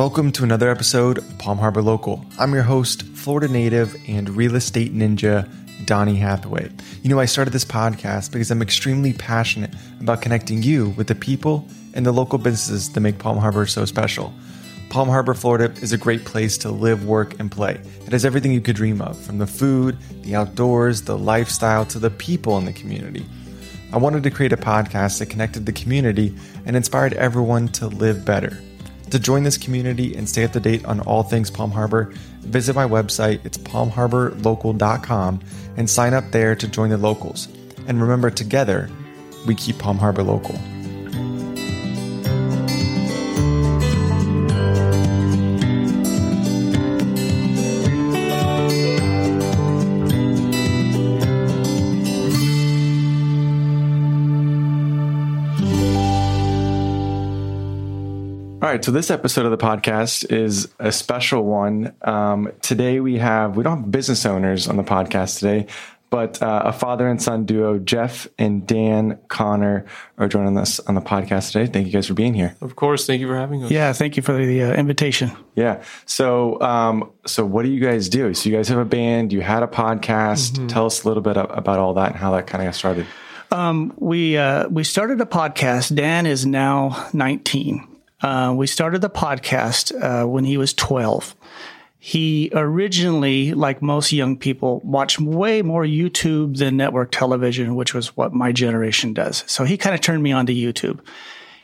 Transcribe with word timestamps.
Welcome 0.00 0.32
to 0.32 0.44
another 0.44 0.70
episode 0.70 1.18
of 1.18 1.38
Palm 1.38 1.58
Harbor 1.58 1.82
Local. 1.82 2.24
I'm 2.38 2.54
your 2.54 2.62
host, 2.62 3.02
Florida 3.02 3.52
native 3.52 3.94
and 4.08 4.30
real 4.30 4.56
estate 4.56 4.94
ninja, 4.94 5.46
Donnie 5.84 6.16
Hathaway. 6.16 6.70
You 7.02 7.10
know, 7.10 7.20
I 7.20 7.26
started 7.26 7.50
this 7.50 7.66
podcast 7.66 8.32
because 8.32 8.50
I'm 8.50 8.62
extremely 8.62 9.12
passionate 9.12 9.74
about 10.00 10.22
connecting 10.22 10.62
you 10.62 10.94
with 10.96 11.08
the 11.08 11.14
people 11.14 11.68
and 11.92 12.06
the 12.06 12.12
local 12.12 12.38
businesses 12.38 12.90
that 12.90 13.00
make 13.00 13.18
Palm 13.18 13.36
Harbor 13.36 13.66
so 13.66 13.84
special. 13.84 14.32
Palm 14.88 15.06
Harbor, 15.06 15.34
Florida 15.34 15.70
is 15.82 15.92
a 15.92 15.98
great 15.98 16.24
place 16.24 16.56
to 16.56 16.70
live, 16.70 17.04
work, 17.04 17.38
and 17.38 17.52
play. 17.52 17.78
It 18.06 18.12
has 18.12 18.24
everything 18.24 18.52
you 18.52 18.62
could 18.62 18.76
dream 18.76 19.02
of 19.02 19.18
from 19.18 19.36
the 19.36 19.46
food, 19.46 19.98
the 20.22 20.34
outdoors, 20.34 21.02
the 21.02 21.18
lifestyle, 21.18 21.84
to 21.84 21.98
the 21.98 22.08
people 22.08 22.56
in 22.56 22.64
the 22.64 22.72
community. 22.72 23.26
I 23.92 23.98
wanted 23.98 24.22
to 24.22 24.30
create 24.30 24.54
a 24.54 24.56
podcast 24.56 25.18
that 25.18 25.26
connected 25.26 25.66
the 25.66 25.72
community 25.72 26.34
and 26.64 26.74
inspired 26.74 27.12
everyone 27.12 27.68
to 27.72 27.88
live 27.88 28.24
better. 28.24 28.58
To 29.10 29.18
join 29.18 29.42
this 29.42 29.58
community 29.58 30.14
and 30.14 30.28
stay 30.28 30.44
up 30.44 30.52
to 30.52 30.60
date 30.60 30.84
on 30.84 31.00
all 31.00 31.24
things 31.24 31.50
Palm 31.50 31.72
Harbor, 31.72 32.12
visit 32.40 32.76
my 32.76 32.86
website, 32.86 33.44
it's 33.44 33.58
palmharborlocal.com, 33.58 35.40
and 35.76 35.90
sign 35.90 36.14
up 36.14 36.30
there 36.30 36.54
to 36.54 36.68
join 36.68 36.90
the 36.90 36.96
locals. 36.96 37.48
And 37.88 38.00
remember, 38.00 38.30
together, 38.30 38.88
we 39.46 39.56
keep 39.56 39.78
Palm 39.78 39.98
Harbor 39.98 40.22
local. 40.22 40.54
Right, 58.70 58.84
so 58.84 58.92
this 58.92 59.10
episode 59.10 59.46
of 59.46 59.50
the 59.50 59.58
podcast 59.58 60.30
is 60.30 60.68
a 60.78 60.92
special 60.92 61.44
one. 61.44 61.92
Um, 62.02 62.52
today 62.62 63.00
we 63.00 63.18
have 63.18 63.56
we 63.56 63.64
don't 63.64 63.78
have 63.78 63.90
business 63.90 64.24
owners 64.24 64.68
on 64.68 64.76
the 64.76 64.84
podcast 64.84 65.40
today, 65.40 65.66
but 66.08 66.40
uh, 66.40 66.62
a 66.66 66.72
father 66.72 67.08
and 67.08 67.20
son 67.20 67.46
duo, 67.46 67.80
Jeff 67.80 68.28
and 68.38 68.64
Dan 68.64 69.18
Connor, 69.26 69.86
are 70.18 70.28
joining 70.28 70.56
us 70.56 70.78
on 70.78 70.94
the 70.94 71.00
podcast 71.00 71.50
today. 71.50 71.66
Thank 71.66 71.88
you 71.88 71.92
guys 71.92 72.06
for 72.06 72.14
being 72.14 72.32
here. 72.32 72.54
Of 72.60 72.76
course, 72.76 73.08
thank 73.08 73.20
you 73.20 73.26
for 73.26 73.34
having 73.34 73.64
us. 73.64 73.72
Yeah, 73.72 73.92
thank 73.92 74.16
you 74.16 74.22
for 74.22 74.34
the 74.34 74.62
uh, 74.62 74.74
invitation. 74.74 75.32
Yeah. 75.56 75.82
So, 76.06 76.60
um, 76.60 77.10
so 77.26 77.44
what 77.44 77.64
do 77.64 77.72
you 77.72 77.80
guys 77.80 78.08
do? 78.08 78.32
So 78.34 78.48
you 78.48 78.54
guys 78.54 78.68
have 78.68 78.78
a 78.78 78.84
band. 78.84 79.32
You 79.32 79.40
had 79.40 79.64
a 79.64 79.68
podcast. 79.68 80.68
Tell 80.68 80.86
us 80.86 81.02
a 81.02 81.08
little 81.08 81.24
bit 81.24 81.36
about 81.36 81.80
all 81.80 81.94
that 81.94 82.12
and 82.12 82.16
how 82.16 82.30
that 82.36 82.46
kind 82.46 82.62
of 82.62 82.68
got 82.68 82.76
started. 82.76 83.06
Um, 83.50 83.92
we 83.96 84.36
uh, 84.36 84.68
we 84.68 84.84
started 84.84 85.20
a 85.20 85.26
podcast. 85.26 85.96
Dan 85.96 86.26
is 86.26 86.46
now 86.46 87.08
19. 87.12 87.88
Uh, 88.22 88.52
we 88.56 88.66
started 88.66 89.00
the 89.00 89.10
podcast 89.10 89.92
uh, 90.02 90.26
when 90.26 90.44
he 90.44 90.56
was 90.56 90.74
12. 90.74 91.34
He 91.98 92.50
originally, 92.54 93.52
like 93.52 93.82
most 93.82 94.10
young 94.10 94.38
people, 94.38 94.80
watched 94.82 95.20
way 95.20 95.60
more 95.60 95.84
YouTube 95.84 96.56
than 96.56 96.76
network 96.76 97.10
television, 97.10 97.74
which 97.74 97.92
was 97.92 98.16
what 98.16 98.32
my 98.32 98.52
generation 98.52 99.12
does. 99.12 99.44
So 99.46 99.64
he 99.64 99.76
kind 99.76 99.94
of 99.94 100.00
turned 100.00 100.22
me 100.22 100.32
on 100.32 100.46
to 100.46 100.54
YouTube. 100.54 101.00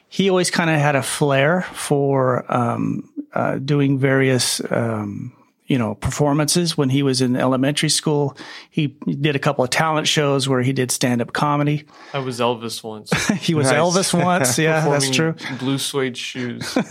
He 0.08 0.28
always 0.28 0.50
kind 0.50 0.68
of 0.68 0.78
had 0.78 0.94
a 0.94 1.02
flair 1.02 1.62
for 1.62 2.44
um, 2.54 3.08
uh, 3.32 3.56
doing 3.56 3.98
various, 3.98 4.60
um, 4.70 5.32
you 5.66 5.78
know, 5.78 5.94
performances. 5.96 6.76
When 6.76 6.88
he 6.90 7.02
was 7.02 7.20
in 7.20 7.36
elementary 7.36 7.88
school, 7.88 8.36
he 8.70 8.88
did 9.06 9.36
a 9.36 9.38
couple 9.38 9.64
of 9.64 9.70
talent 9.70 10.06
shows 10.06 10.48
where 10.48 10.62
he 10.62 10.72
did 10.72 10.90
stand-up 10.90 11.32
comedy. 11.32 11.84
I 12.12 12.18
was 12.18 12.40
Elvis 12.40 12.82
once. 12.82 13.10
He 13.36 13.54
was 13.54 13.66
Nice. 13.70 13.76
Elvis 13.76 14.24
once. 14.24 14.58
Yeah, 14.66 14.88
that's 14.88 15.10
true. 15.10 15.34
Blue 15.58 15.78
suede 15.78 16.16
shoes. 16.16 16.76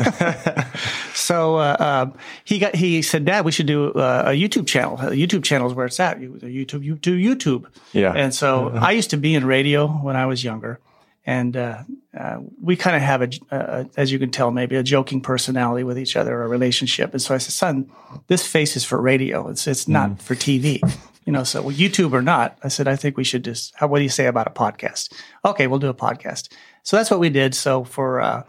So 1.16 1.56
uh, 1.56 1.76
uh, 1.80 2.06
he 2.44 2.59
got 2.59 2.76
he 2.76 3.02
said, 3.02 3.26
Dad, 3.26 3.45
we 3.45 3.52
should 3.52 3.66
do 3.66 3.92
uh, 3.94 4.26
a 4.28 4.30
YouTube 4.32 4.67
channel. 4.67 5.00
A 5.00 5.12
YouTube 5.12 5.44
channel 5.44 5.67
is 5.67 5.73
where 5.73 5.86
it's 5.86 6.00
at. 6.00 6.20
You, 6.22 6.34
YouTube, 6.34 6.84
you 6.84 6.95
do 6.95 7.17
YouTube. 7.17 7.66
Yeah. 7.94 8.12
And 8.14 8.34
so 8.36 8.70
I 8.70 8.92
used 8.92 9.10
to 9.11 9.17
be 9.17 9.33
in 9.33 9.45
radio 9.45 9.88
when 9.88 10.16
I 10.16 10.26
was 10.26 10.44
younger, 10.44 10.80
and 11.25 11.58
uh, 11.58 11.83
uh, 12.17 12.37
we 12.61 12.75
kind 12.75 12.95
of 12.95 13.02
have 13.02 13.21
a, 13.21 13.30
uh, 13.52 13.83
as 13.97 14.11
you 14.11 14.19
can 14.19 14.30
tell, 14.30 14.52
maybe 14.52 14.75
a 14.75 14.83
joking 14.83 15.21
personality 15.21 15.83
with 15.83 15.97
each 15.97 16.15
other, 16.15 16.43
a 16.43 16.47
relationship. 16.47 17.11
And 17.13 17.21
so 17.21 17.33
I 17.33 17.39
said, 17.39 17.53
Son, 17.53 17.91
this 18.27 18.45
face 18.45 18.75
is 18.75 18.83
for 18.83 19.02
radio. 19.02 19.47
It's 19.49 19.67
it's 19.67 19.87
not 19.87 20.21
for 20.21 20.36
TV. 20.36 20.81
You 21.25 21.33
know, 21.33 21.43
so 21.43 21.63
well, 21.63 21.75
YouTube 21.75 22.13
or 22.13 22.21
not, 22.21 22.58
I 22.63 22.67
said, 22.67 22.87
I 22.87 22.95
think 22.95 23.17
we 23.17 23.23
should 23.23 23.43
just. 23.43 23.73
How, 23.75 23.87
what 23.87 23.97
do 23.97 24.03
you 24.03 24.09
say 24.09 24.27
about 24.27 24.45
a 24.45 24.52
podcast? 24.52 25.11
Okay, 25.43 25.65
we'll 25.65 25.80
do 25.80 25.89
a 25.89 25.93
podcast. 25.93 26.49
So 26.83 26.97
that's 26.97 27.09
what 27.09 27.19
we 27.19 27.30
did. 27.30 27.55
So 27.55 27.83
for 27.83 28.21
uh, 28.21 28.43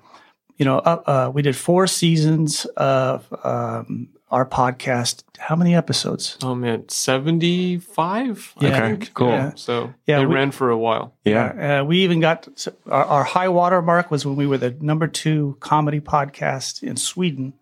you 0.57 0.65
know, 0.65 0.79
uh, 0.79 1.03
uh, 1.07 1.31
we 1.33 1.43
did 1.43 1.57
four 1.57 1.87
seasons 1.87 2.65
of 2.77 3.27
um, 3.45 4.09
our 4.31 4.45
podcast. 4.47 5.23
How 5.39 5.55
many 5.57 5.75
episodes? 5.75 6.37
oh 6.43 6.55
man, 6.55 6.89
seventy 6.89 7.79
five. 7.79 8.53
Yeah. 8.61 8.85
Okay, 8.95 9.11
cool. 9.15 9.29
Yeah, 9.31 9.53
so 9.55 9.93
Yeah, 10.07 10.21
it 10.21 10.27
we- 10.29 10.35
ran 10.35 10.51
for 10.51 10.71
a 10.71 10.79
while. 10.79 11.15
Yeah. 11.25 11.81
Uh, 11.81 11.85
we 11.85 11.99
even 11.99 12.21
got 12.21 12.49
our, 12.91 13.05
our 13.05 13.25
high 13.25 13.49
water 13.49 13.83
mark 13.83 14.11
was 14.11 14.25
when 14.27 14.37
we 14.37 14.47
were 14.47 14.59
the 14.59 14.77
number 14.81 15.07
two 15.07 15.57
comedy 15.61 16.01
podcast 16.01 16.83
in 16.83 16.97
Sweden. 16.97 17.53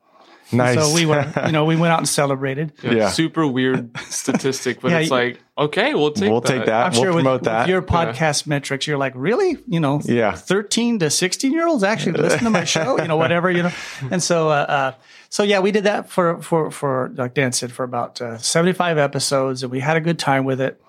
Nice. 0.53 0.75
So 0.78 0.94
we 0.94 1.06
were, 1.06 1.32
you 1.47 1.53
know, 1.53 1.65
we 1.65 1.75
went 1.77 1.93
out 1.93 1.99
and 1.99 2.09
celebrated. 2.09 2.72
Yeah, 2.82 2.93
Yeah. 2.93 3.09
super 3.10 3.47
weird 3.47 3.97
statistic, 4.09 4.81
but 4.81 4.91
Yeah, 4.93 4.99
it's 5.00 5.10
like 5.10 5.41
okay, 5.56 5.94
we'll 5.94 6.10
take 6.12 6.31
we'll 6.31 6.41
that. 6.43 6.49
take 6.49 6.66
that. 6.66 6.87
I'm 6.87 6.93
we'll 6.93 7.03
sure 7.03 7.12
promote 7.12 7.41
with 7.41 7.44
that. 7.44 7.69
your 7.69 7.81
podcast 7.82 8.47
metrics, 8.47 8.87
you're 8.87 8.99
like, 8.99 9.12
really? 9.16 9.56
You 9.66 9.81
know, 9.81 10.00
Yeah. 10.05 10.32
13 10.34 10.99
to 11.00 11.10
16 11.10 11.53
year 11.53 11.66
olds 11.66 11.82
actually 11.82 12.21
listen 12.21 12.44
to 12.44 12.50
my 12.50 12.65
show, 12.77 13.00
you 13.00 13.09
know, 13.09 13.16
whatever, 13.16 13.50
you 13.50 13.62
know. 13.65 13.72
And 14.10 14.22
so, 14.22 14.49
uh, 14.50 14.53
uh, 14.69 14.93
so 15.31 15.43
yeah, 15.43 15.60
we 15.60 15.71
did 15.72 15.84
that 15.84 16.10
for, 16.10 16.41
for, 16.43 16.71
for, 16.71 17.11
like 17.16 17.34
Dan 17.34 17.53
said, 17.53 17.72
for 17.72 17.82
about 17.84 18.21
uh, 18.21 18.38
75 18.38 18.99
episodes 18.99 19.62
and 19.62 19.72
we 19.72 19.81
had 19.81 19.97
a 19.97 20.00
good 20.00 20.19
time 20.19 20.44
with 20.44 20.61
it. 20.61 20.81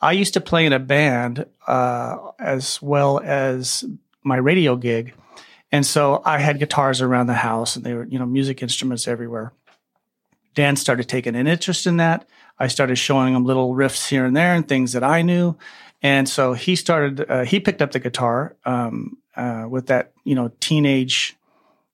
I 0.00 0.12
used 0.12 0.34
to 0.34 0.40
play 0.40 0.66
in 0.66 0.72
a 0.74 0.78
band, 0.78 1.46
uh, 1.66 2.18
as 2.38 2.82
well 2.82 3.18
as 3.24 3.82
my 4.22 4.36
radio 4.36 4.76
gig. 4.76 5.14
And 5.72 5.84
so 5.84 6.22
I 6.24 6.38
had 6.38 6.58
guitars 6.58 7.02
around 7.02 7.26
the 7.26 7.34
house 7.34 7.76
and 7.76 7.84
they 7.84 7.94
were, 7.94 8.04
you 8.06 8.18
know, 8.18 8.26
music 8.26 8.62
instruments 8.62 9.08
everywhere. 9.08 9.52
Dan 10.54 10.76
started 10.76 11.08
taking 11.08 11.34
an 11.36 11.46
interest 11.46 11.86
in 11.86 11.98
that. 11.98 12.26
I 12.58 12.68
started 12.68 12.96
showing 12.96 13.34
him 13.34 13.44
little 13.44 13.74
riffs 13.74 14.08
here 14.08 14.24
and 14.24 14.34
there 14.36 14.54
and 14.54 14.66
things 14.66 14.92
that 14.92 15.04
I 15.04 15.22
knew. 15.22 15.56
And 16.02 16.28
so 16.28 16.52
he 16.54 16.76
started, 16.76 17.28
uh, 17.30 17.44
he 17.44 17.60
picked 17.60 17.82
up 17.82 17.90
the 17.90 17.98
guitar 17.98 18.54
um, 18.64 19.18
uh, 19.34 19.66
with 19.68 19.86
that, 19.88 20.12
you 20.24 20.34
know, 20.34 20.50
teenage 20.60 21.36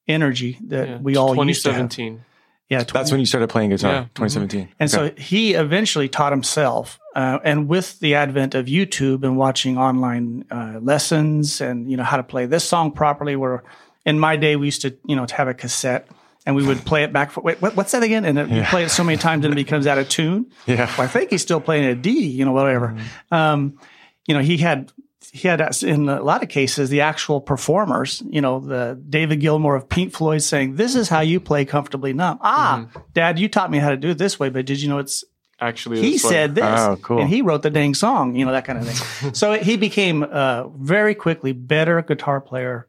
energy 0.06 0.58
that 0.68 0.88
Yeah, 0.88 0.98
we 0.98 1.16
all 1.16 1.34
used 1.46 1.64
to 1.64 1.72
have. 1.72 1.88
2017. 1.88 2.24
Yeah, 2.68 2.84
That's 2.84 3.10
when 3.10 3.20
you 3.20 3.26
started 3.26 3.48
playing 3.48 3.70
guitar, 3.70 3.92
Yeah. 3.92 4.00
Mhm. 4.04 4.14
2017. 4.14 4.68
and 4.78 4.94
Okay. 4.94 5.14
so 5.16 5.22
he 5.22 5.54
eventually 5.54 6.08
taught 6.08 6.32
himself. 6.32 6.98
Uh, 7.14 7.38
and 7.44 7.68
with 7.68 7.98
the 8.00 8.14
advent 8.14 8.54
of 8.54 8.66
YouTube 8.66 9.22
and 9.22 9.36
watching 9.36 9.76
online 9.76 10.44
uh, 10.50 10.78
lessons 10.80 11.60
and, 11.60 11.90
you 11.90 11.96
know, 11.96 12.02
how 12.02 12.16
to 12.16 12.22
play 12.22 12.46
this 12.46 12.64
song 12.64 12.92
properly, 12.92 13.36
where 13.36 13.62
in 14.06 14.18
my 14.18 14.36
day 14.36 14.56
we 14.56 14.66
used 14.66 14.82
to, 14.82 14.96
you 15.06 15.14
know, 15.14 15.26
to 15.26 15.34
have 15.34 15.46
a 15.48 15.54
cassette 15.54 16.08
and 16.46 16.56
we 16.56 16.66
would 16.66 16.78
play 16.86 17.04
it 17.04 17.12
back. 17.12 17.30
For, 17.30 17.40
wait, 17.42 17.60
what, 17.60 17.76
what's 17.76 17.92
that 17.92 18.02
again? 18.02 18.24
And 18.24 18.38
it, 18.38 18.48
you 18.48 18.62
play 18.62 18.84
it 18.84 18.88
so 18.88 19.04
many 19.04 19.18
times 19.18 19.44
and 19.44 19.52
it 19.52 19.56
becomes 19.56 19.86
out 19.86 19.98
of 19.98 20.08
tune. 20.08 20.50
Yeah. 20.66 20.86
Well, 20.96 21.02
I 21.02 21.06
think 21.06 21.30
he's 21.30 21.42
still 21.42 21.60
playing 21.60 21.84
a 21.84 21.94
D, 21.94 22.10
you 22.10 22.44
know, 22.44 22.52
whatever. 22.52 22.96
Um, 23.30 23.78
you 24.26 24.34
know, 24.34 24.40
he 24.40 24.56
had 24.56 24.90
he 25.32 25.48
had 25.48 25.60
in 25.82 26.08
a 26.08 26.22
lot 26.22 26.42
of 26.42 26.48
cases 26.50 26.90
the 26.90 27.00
actual 27.00 27.40
performers, 27.40 28.22
you 28.28 28.40
know, 28.40 28.60
the 28.60 29.00
David 29.08 29.40
Gilmour 29.40 29.74
of 29.74 29.88
Pink 29.88 30.12
Floyd 30.12 30.42
saying, 30.42 30.76
"This 30.76 30.94
is 30.94 31.08
how 31.08 31.20
you 31.20 31.40
play 31.40 31.64
comfortably 31.64 32.12
numb." 32.12 32.38
Ah, 32.42 32.86
Dad, 33.14 33.38
you 33.38 33.48
taught 33.48 33.70
me 33.70 33.78
how 33.78 33.88
to 33.90 33.96
do 33.96 34.10
it 34.10 34.18
this 34.18 34.38
way, 34.38 34.50
but 34.50 34.66
did 34.66 34.82
you 34.82 34.88
know 34.90 34.98
it's 34.98 35.24
Actually, 35.62 36.00
he 36.00 36.18
said 36.18 36.54
this, 36.56 36.64
Oh, 36.64 36.98
cool. 37.02 37.20
and 37.20 37.28
he 37.28 37.40
wrote 37.40 37.62
the 37.62 37.70
dang 37.70 37.94
song, 37.94 38.34
you 38.34 38.44
know, 38.44 38.50
that 38.52 38.64
kind 38.64 38.78
of 38.80 38.88
thing. 38.88 39.32
so 39.34 39.52
he 39.54 39.76
became 39.76 40.24
uh, 40.24 40.66
very 40.68 41.14
quickly 41.14 41.52
better 41.52 42.02
guitar 42.02 42.40
player 42.40 42.86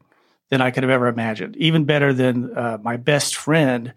than 0.50 0.60
I 0.60 0.70
could 0.72 0.82
have 0.82 0.90
ever 0.90 1.06
imagined. 1.06 1.56
Even 1.56 1.84
better 1.84 2.12
than 2.12 2.56
uh, 2.56 2.78
my 2.82 2.96
best 2.96 3.36
friend, 3.36 3.92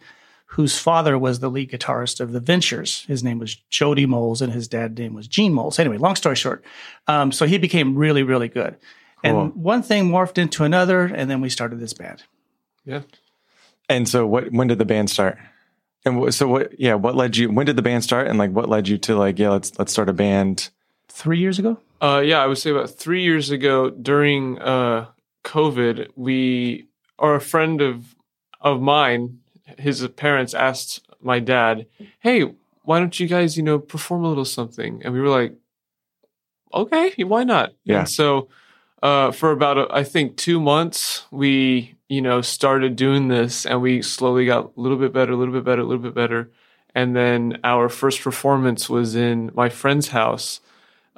whose 0.52 0.78
father 0.80 1.18
was 1.18 1.40
the 1.40 1.50
lead 1.50 1.72
guitarist 1.72 2.20
of 2.20 2.32
the 2.32 2.40
Ventures. 2.40 3.04
His 3.08 3.24
name 3.24 3.40
was 3.40 3.56
Jody 3.70 4.06
Moles, 4.06 4.42
and 4.42 4.54
his 4.54 4.68
dad's 4.68 4.98
name 4.98 5.14
was 5.14 5.28
Gene 5.28 5.54
Moles. 5.54 5.80
Anyway, 5.80 5.98
long 5.98 6.16
story 6.16 6.36
short, 6.36 6.64
um, 7.08 7.32
so 7.32 7.46
he 7.46 7.58
became 7.58 7.96
really, 7.96 8.24
really 8.24 8.48
good. 8.48 8.78
Cool. 9.24 9.42
And 9.42 9.56
one 9.56 9.82
thing 9.82 10.10
morphed 10.10 10.38
into 10.38 10.64
another, 10.64 11.04
and 11.06 11.30
then 11.30 11.42
we 11.42 11.50
started 11.50 11.80
this 11.80 11.94
band. 11.94 12.24
yeah. 12.86 13.02
And 13.90 14.08
so, 14.08 14.28
what? 14.28 14.52
When 14.52 14.68
did 14.68 14.78
the 14.80 14.86
band 14.86 15.10
start? 15.10 15.38
And 16.08 16.34
so, 16.34 16.48
what? 16.48 16.80
Yeah, 16.80 16.96
what 16.96 17.16
led 17.16 17.38
you? 17.38 17.52
When 17.52 17.66
did 17.66 17.76
the 17.76 17.82
band 17.82 18.04
start? 18.04 18.28
And 18.28 18.40
like, 18.40 18.52
what 18.52 18.70
led 18.70 18.88
you 18.88 18.98
to 19.00 19.16
like, 19.16 19.38
yeah, 19.38 19.50
let's 19.50 19.78
let's 19.78 19.92
start 19.92 20.10
a 20.10 20.14
band. 20.14 20.70
Three 21.10 21.40
years 21.40 21.60
ago. 21.60 21.80
Uh, 22.02 22.22
yeah, 22.24 22.44
I 22.44 22.46
would 22.46 22.58
say 22.58 22.70
about 22.70 22.92
three 22.92 23.24
years 23.24 23.50
ago 23.50 23.90
during 23.90 24.60
uh, 24.60 25.08
COVID, 25.44 26.10
we 26.16 26.88
or 27.18 27.36
a 27.36 27.42
friend 27.42 27.82
of 27.82 28.16
of 28.62 28.82
mine, 28.82 29.40
his 29.78 30.08
parents 30.10 30.54
asked 30.54 31.06
my 31.22 31.40
dad, 31.40 31.88
"Hey, 32.20 32.44
why 32.84 33.00
don't 33.00 33.20
you 33.20 33.28
guys, 33.28 33.58
you 33.58 33.64
know, 33.64 33.80
perform 33.80 34.24
a 34.24 34.30
little 34.30 34.46
something?" 34.46 35.02
And 35.04 35.14
we 35.14 35.20
were 35.20 35.30
like, 35.30 35.56
"Okay, 36.74 37.14
why 37.24 37.44
not?" 37.44 37.74
Yeah. 37.84 38.00
And 38.00 38.10
so, 38.10 38.50
uh, 39.02 39.32
for 39.32 39.52
about 39.52 39.78
uh, 39.78 39.88
I 39.90 40.04
think 40.04 40.38
two 40.38 40.60
months, 40.60 41.26
we 41.32 41.97
you 42.10 42.22
know, 42.22 42.42
started 42.42 42.96
doing 42.96 43.28
this 43.28 43.66
and 43.66 43.82
we 43.82 44.02
slowly 44.02 44.46
got 44.46 44.66
a 44.78 44.82
little 44.82 44.98
bit 44.98 45.14
better, 45.14 45.34
a 45.34 45.36
little 45.36 45.54
bit 45.54 45.64
better, 45.64 45.82
a 45.82 45.86
little 45.86 46.02
bit 46.04 46.16
better. 46.16 46.52
And 46.96 47.16
then 47.16 47.60
our 47.64 47.90
first 47.90 48.22
performance 48.22 48.90
was 48.90 49.16
in 49.16 49.52
my 49.54 49.70
friend's 49.70 50.08
house. 50.10 50.62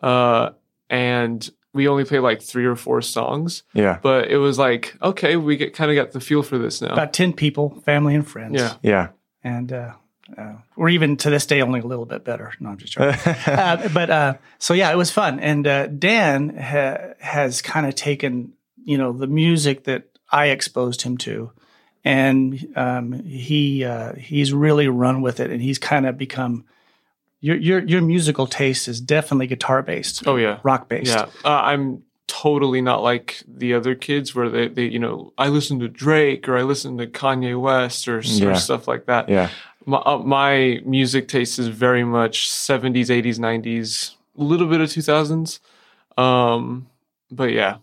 Uh, 0.01 0.51
and 0.89 1.49
we 1.73 1.87
only 1.87 2.03
played 2.05 2.19
like 2.19 2.41
three 2.41 2.65
or 2.65 2.75
four 2.75 3.01
songs, 3.01 3.63
Yeah. 3.73 3.99
but 4.01 4.29
it 4.29 4.37
was 4.37 4.57
like, 4.57 4.95
okay, 5.01 5.35
we 5.35 5.55
get 5.57 5.73
kind 5.75 5.91
of 5.91 5.95
got 5.95 6.11
the 6.11 6.19
feel 6.19 6.41
for 6.41 6.57
this 6.57 6.81
now. 6.81 6.89
About 6.93 7.13
10 7.13 7.33
people, 7.33 7.81
family 7.85 8.15
and 8.15 8.27
friends. 8.27 8.55
Yeah. 8.59 8.73
Yeah. 8.81 9.07
And, 9.43 9.71
uh, 9.71 9.93
uh, 10.37 10.53
we're 10.75 10.89
even 10.89 11.17
to 11.17 11.29
this 11.31 11.45
day 11.47 11.61
only 11.61 11.79
a 11.79 11.85
little 11.85 12.05
bit 12.05 12.23
better. 12.23 12.53
No, 12.59 12.69
I'm 12.69 12.77
just 12.77 12.93
joking. 12.93 13.19
uh, 13.47 13.89
but 13.93 14.09
uh, 14.11 14.33
so 14.59 14.73
yeah, 14.75 14.91
it 14.91 14.95
was 14.95 15.09
fun. 15.11 15.39
And 15.39 15.65
uh, 15.65 15.87
Dan 15.87 16.55
ha- 16.55 17.13
has 17.19 17.61
kind 17.63 17.87
of 17.87 17.95
taken 17.95 18.53
you 18.83 18.97
know 18.97 19.11
the 19.11 19.25
music 19.27 19.85
that 19.85 20.03
I 20.31 20.47
exposed 20.47 21.01
him 21.01 21.17
to, 21.19 21.51
and 22.03 22.67
um, 22.75 23.23
he 23.25 23.83
uh, 23.83 24.13
he's 24.15 24.53
really 24.53 24.87
run 24.87 25.21
with 25.21 25.39
it, 25.39 25.51
and 25.51 25.61
he's 25.61 25.79
kind 25.79 26.05
of 26.05 26.17
become 26.17 26.65
your 27.41 27.55
your 27.55 27.79
your 27.85 28.01
musical 28.01 28.47
taste 28.47 28.87
is 28.87 28.99
definitely 29.01 29.47
guitar 29.47 29.81
based, 29.81 30.27
Oh, 30.27 30.35
yeah. 30.35 30.59
rock 30.63 30.87
based. 30.89 31.11
Yeah, 31.11 31.25
uh, 31.45 31.61
I'm 31.63 32.03
totally 32.27 32.81
not 32.81 33.01
like 33.01 33.41
the 33.47 33.73
other 33.73 33.95
kids 33.95 34.35
where 34.35 34.49
they, 34.49 34.67
they, 34.67 34.85
you 34.85 34.99
know, 34.99 35.33
I 35.37 35.47
listen 35.47 35.79
to 35.79 35.87
Drake 35.87 36.47
or 36.47 36.57
I 36.57 36.61
listen 36.61 36.97
to 36.99 37.07
Kanye 37.07 37.59
West 37.59 38.07
or, 38.07 38.19
s- 38.19 38.39
or 38.41 38.55
stuff 38.55 38.87
like 38.87 39.07
that. 39.07 39.27
Yeah. 39.29 39.49
My, 39.85 39.97
uh, 39.97 40.19
my 40.19 40.79
music 40.85 41.27
taste 41.27 41.57
is 41.57 41.67
very 41.69 42.03
much 42.03 42.47
70s, 42.47 43.07
80s, 43.09 43.39
90s, 43.39 44.11
a 44.37 44.43
little 44.43 44.67
bit 44.67 44.79
of 44.79 44.89
2000s. 44.89 45.59
Um, 46.17 46.87
but 47.31 47.51
yeah, 47.51 47.77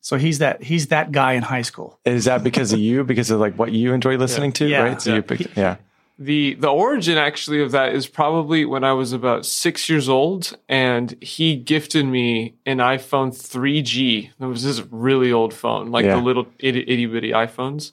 So 0.00 0.16
he's 0.16 0.38
that 0.38 0.62
he's 0.62 0.86
that 0.88 1.12
guy 1.12 1.32
in 1.34 1.42
high 1.42 1.62
school. 1.62 1.98
Is 2.04 2.24
that 2.24 2.42
because 2.42 2.72
of 2.72 2.78
you? 2.78 3.04
Because 3.04 3.30
of 3.30 3.38
like 3.40 3.54
what 3.58 3.72
you 3.72 3.92
enjoy 3.92 4.16
listening 4.16 4.52
to, 4.52 4.66
Yeah. 4.66 4.82
right? 4.82 5.00
So 5.02 5.10
Yeah. 5.10 5.16
you 5.16 5.22
picked, 5.22 5.56
yeah. 5.56 5.76
the 6.18 6.54
the 6.54 6.68
origin 6.68 7.16
actually 7.18 7.62
of 7.62 7.70
that 7.72 7.94
is 7.94 8.06
probably 8.06 8.64
when 8.64 8.82
I 8.84 8.92
was 8.92 9.12
about 9.12 9.44
six 9.46 9.88
years 9.88 10.08
old, 10.08 10.56
and 10.68 11.14
he 11.22 11.56
gifted 11.56 12.06
me 12.06 12.54
an 12.66 12.78
iPhone 12.78 13.30
3G. 13.34 14.30
It 14.40 14.44
was 14.44 14.62
this 14.64 14.82
really 14.90 15.32
old 15.32 15.52
phone, 15.54 15.90
like 15.90 16.04
Yeah. 16.04 16.16
the 16.16 16.22
little 16.22 16.46
itty, 16.58 16.80
itty 16.86 17.06
bitty 17.06 17.30
iPhones. 17.32 17.92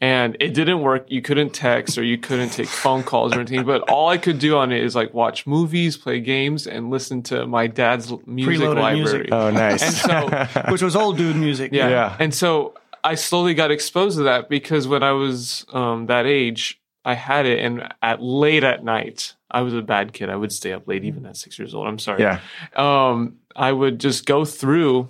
And 0.00 0.36
it 0.38 0.54
didn't 0.54 0.82
work. 0.82 1.06
You 1.10 1.20
couldn't 1.22 1.50
text 1.54 1.98
or 1.98 2.04
you 2.04 2.18
couldn't 2.18 2.50
take 2.50 2.68
phone 2.68 3.02
calls 3.02 3.32
or 3.34 3.40
anything. 3.40 3.64
But 3.64 3.82
all 3.90 4.08
I 4.08 4.16
could 4.16 4.38
do 4.38 4.56
on 4.56 4.70
it 4.70 4.84
is 4.84 4.94
like 4.94 5.12
watch 5.12 5.44
movies, 5.46 5.96
play 5.96 6.20
games, 6.20 6.68
and 6.68 6.88
listen 6.88 7.22
to 7.24 7.46
my 7.46 7.66
dad's 7.66 8.12
l- 8.12 8.22
music 8.24 8.60
Preloaded 8.68 8.80
library. 8.80 9.02
music. 9.02 9.28
Oh, 9.32 9.50
nice. 9.50 9.82
And 9.82 10.46
so 10.52 10.62
which 10.70 10.82
was 10.82 10.94
old 10.94 11.16
dude 11.16 11.34
music. 11.34 11.72
yeah. 11.72 11.88
Yeah. 11.88 12.16
And 12.20 12.32
so 12.32 12.74
I 13.02 13.16
slowly 13.16 13.54
got 13.54 13.72
exposed 13.72 14.18
to 14.18 14.22
that 14.24 14.48
because 14.48 14.86
when 14.86 15.02
I 15.02 15.10
was 15.12 15.66
um, 15.72 16.06
that 16.06 16.26
age, 16.26 16.80
I 17.04 17.14
had 17.14 17.46
it, 17.46 17.58
and 17.64 17.92
at 18.02 18.22
late 18.22 18.62
at 18.64 18.84
night, 18.84 19.34
I 19.50 19.62
was 19.62 19.72
a 19.74 19.82
bad 19.82 20.12
kid. 20.12 20.28
I 20.30 20.36
would 20.36 20.52
stay 20.52 20.72
up 20.72 20.86
late 20.86 21.04
even 21.04 21.24
at 21.26 21.36
six 21.36 21.58
years 21.58 21.74
old. 21.74 21.86
I'm 21.88 21.98
sorry. 21.98 22.22
yeah. 22.22 22.40
Um, 22.76 23.38
I 23.56 23.72
would 23.72 23.98
just 23.98 24.26
go 24.26 24.44
through 24.44 25.08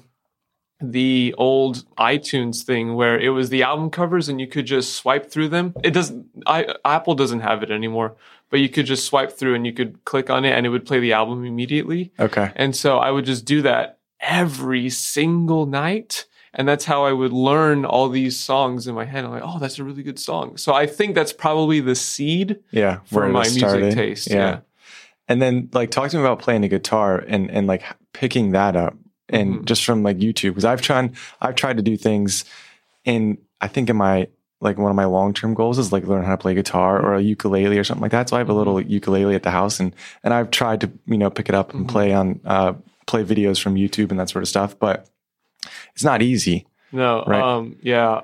the 0.81 1.35
old 1.39 1.85
iTunes 1.97 2.63
thing 2.63 2.95
where 2.95 3.19
it 3.19 3.31
was 3.31 3.51
the 3.51 3.63
album 3.65 3.91
covers 3.91 4.29
and 4.29 4.41
you 4.41 4.47
could 4.47 4.65
just 4.67 4.95
swipe 4.95 5.31
through 5.31 5.49
them. 5.49 5.75
It 5.83 5.91
doesn't. 5.91 6.27
I 6.47 6.75
Apple 6.85 7.15
doesn't 7.15 7.41
have 7.41 7.63
it 7.63 7.71
anymore, 7.71 8.15
but 8.51 8.61
you 8.61 8.69
could 8.69 8.87
just 8.87 9.05
swipe 9.07 9.33
through 9.33 9.55
and 9.55 9.67
you 9.67 9.73
could 9.73 10.05
click 10.05 10.31
on 10.31 10.45
it 10.45 10.53
and 10.53 10.65
it 10.67 10.69
would 10.69 10.87
play 10.87 11.01
the 11.01 11.13
album 11.13 11.45
immediately. 11.45 12.13
Okay. 12.21 12.53
And 12.55 12.77
so 12.77 12.99
I 12.99 13.11
would 13.11 13.25
just 13.25 13.45
do 13.45 13.63
that 13.63 13.99
every 14.21 14.89
single 14.91 15.67
night. 15.67 16.27
And 16.55 16.67
that's 16.67 16.87
how 16.87 17.05
I 17.05 17.13
would 17.13 17.33
learn 17.33 17.85
all 17.85 18.09
these 18.09 18.39
songs 18.39 18.87
in 18.87 18.95
my 18.95 19.05
head. 19.05 19.25
I'm 19.25 19.31
like, 19.31 19.43
oh, 19.45 19.59
that's 19.59 19.79
a 19.79 19.85
really 19.85 20.03
good 20.03 20.19
song. 20.19 20.57
So 20.57 20.73
I 20.73 20.87
think 20.87 21.15
that's 21.15 21.33
probably 21.33 21.81
the 21.81 21.95
seed 21.95 22.61
Yeah. 22.71 23.01
for 23.05 23.29
my 23.29 23.43
music 23.43 23.95
taste. 23.95 24.31
Yeah. 24.31 24.61
And 25.29 25.43
then 25.43 25.69
like 25.73 25.91
talk 25.91 26.11
to 26.11 26.17
me 26.17 26.23
about 26.23 26.39
playing 26.39 26.63
the 26.63 26.69
guitar 26.69 27.19
and 27.19 27.51
and 27.51 27.67
like 27.67 27.83
picking 28.13 28.53
that 28.53 28.77
up 28.77 28.97
and 29.31 29.61
Mhm. 29.61 29.65
just 29.65 29.85
from 29.85 30.03
like 30.03 30.19
YouTube 30.19 30.51
because 30.51 30.65
I've 30.65 30.83
tried 30.83 31.13
I've 31.41 31.55
tried 31.55 31.77
to 31.77 31.83
do 31.83 31.97
things 31.97 32.45
and 33.05 33.39
I 33.61 33.69
think 33.69 33.91
in 33.91 33.97
my 33.97 34.29
like 34.61 34.77
one 34.79 34.91
of 34.91 34.97
my 34.97 35.05
long 35.05 35.33
term 35.35 35.55
goals 35.55 35.79
is 35.79 35.93
like 35.93 36.05
learn 36.07 36.25
how 36.25 36.33
to 36.33 36.37
play 36.43 36.55
guitar 36.55 37.01
or 37.01 37.15
a 37.15 37.21
ukulele 37.21 37.79
or 37.79 37.85
something 37.85 38.03
like 38.03 38.11
that. 38.11 38.29
So 38.29 38.37
I 38.37 38.41
have 38.41 38.49
a 38.49 38.55
little 38.55 38.81
ukulele 38.81 39.35
at 39.35 39.43
the 39.45 39.51
house 39.51 39.79
and 39.81 39.95
and 40.25 40.35
I've 40.35 40.51
tried 40.51 40.81
to 40.83 40.91
you 41.07 41.19
know 41.19 41.31
pick 41.31 41.49
it 41.49 41.55
up 41.55 41.73
and 41.75 41.87
Mhm. 41.87 41.91
play 41.91 42.13
on 42.13 42.41
uh 42.45 42.73
play 43.07 43.25
videos 43.25 43.61
from 43.63 43.75
YouTube 43.77 44.11
and 44.11 44.19
that 44.21 44.29
sort 44.31 44.43
of 44.43 44.49
stuff, 44.49 44.79
but 44.79 45.09
it's 45.95 46.05
not 46.05 46.21
easy. 46.23 46.67
No, 46.93 47.25
Right. 47.27 47.43
um, 47.43 47.77
yeah. 47.83 48.23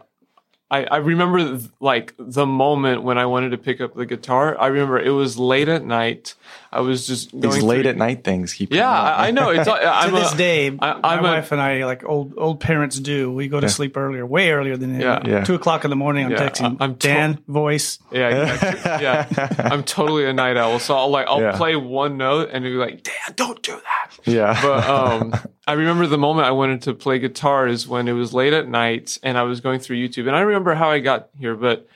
I, 0.71 0.85
I 0.85 0.97
remember 0.97 1.39
th- 1.57 1.71
like 1.79 2.15
the 2.19 2.47
moment 2.47 3.03
when 3.03 3.19
I 3.19 3.27
wanted 3.27 3.51
to 3.51 3.59
pick 3.59 3.81
up 3.83 3.95
the 3.95 4.07
guitar. 4.07 4.59
I 4.59 4.69
remember 4.69 4.99
it 4.99 5.11
was 5.11 5.39
late 5.39 5.69
at 5.69 5.85
night. 5.85 6.35
I 6.73 6.81
was 6.81 7.07
just 7.07 7.31
going 7.31 7.55
These 7.55 7.63
late 7.63 7.83
through- 7.83 7.91
at 7.91 7.97
night 7.99 8.25
things 8.25 8.55
keep. 8.55 8.73
Yeah. 8.73 8.91
I, 8.91 9.29
I 9.29 9.31
know. 9.31 9.51
It's 9.51 9.65
to 9.67 9.73
I'm 9.73 10.13
this 10.13 10.33
a, 10.33 10.37
day, 10.37 10.67
I- 10.69 10.71
my 10.71 11.01
I'm 11.05 11.19
a- 11.21 11.23
wife 11.23 11.53
and 11.53 11.61
I, 11.61 11.85
like 11.85 12.03
old 12.05 12.35
old 12.39 12.61
parents 12.61 12.99
do, 12.99 13.31
we 13.31 13.47
go 13.49 13.61
to 13.61 13.67
Yeah. 13.67 13.71
sleep 13.71 13.97
earlier, 13.97 14.25
way 14.27 14.51
earlier 14.53 14.77
than 14.77 14.99
Yeah. 14.99 15.23
Yeah. 15.25 15.45
two 15.45 15.55
o'clock 15.55 15.85
in 15.85 15.91
the 15.91 15.97
morning. 15.97 16.25
I'm 16.25 16.33
Yeah, 16.33 16.49
texting 16.49 16.77
I- 16.81 16.85
I'm 16.85 16.97
to- 16.97 17.09
Dan 17.09 17.39
voice. 17.47 17.99
Yeah, 18.11 18.29
exactly. 18.55 18.91
yeah. 19.05 19.49
I'm 19.71 19.85
totally 19.85 20.25
a 20.25 20.33
night 20.33 20.57
owl. 20.57 20.79
So 20.81 20.97
I'll 20.97 21.11
like 21.11 21.27
I'll 21.29 21.41
Yeah. 21.43 21.57
play 21.57 21.77
one 21.77 22.17
note 22.17 22.49
and 22.53 22.65
be 22.65 22.71
like, 22.71 23.03
"Dan, 23.03 23.15
don't 23.37 23.63
do 23.63 23.73
that." 23.73 24.19
yeah. 24.25 24.59
But 24.63 24.89
um, 24.89 25.35
I 25.67 25.73
remember 25.73 26.07
the 26.07 26.19
moment 26.19 26.47
I 26.47 26.51
wanted 26.51 26.83
to 26.83 26.95
play 26.95 27.19
guitar 27.19 27.67
is 27.67 27.89
when 27.89 28.07
it 28.09 28.13
was 28.13 28.35
late 28.35 28.53
at 28.53 28.69
night 28.69 29.19
and 29.23 29.39
I 29.39 29.43
was 29.43 29.61
going 29.61 29.81
through 29.81 29.97
YouTube. 29.97 30.27
And 30.27 30.37
I 30.37 30.41
remember 30.41 30.75
how 30.75 30.91
I 30.91 30.99
got 31.01 31.31
here, 31.39 31.55
but 31.57 31.89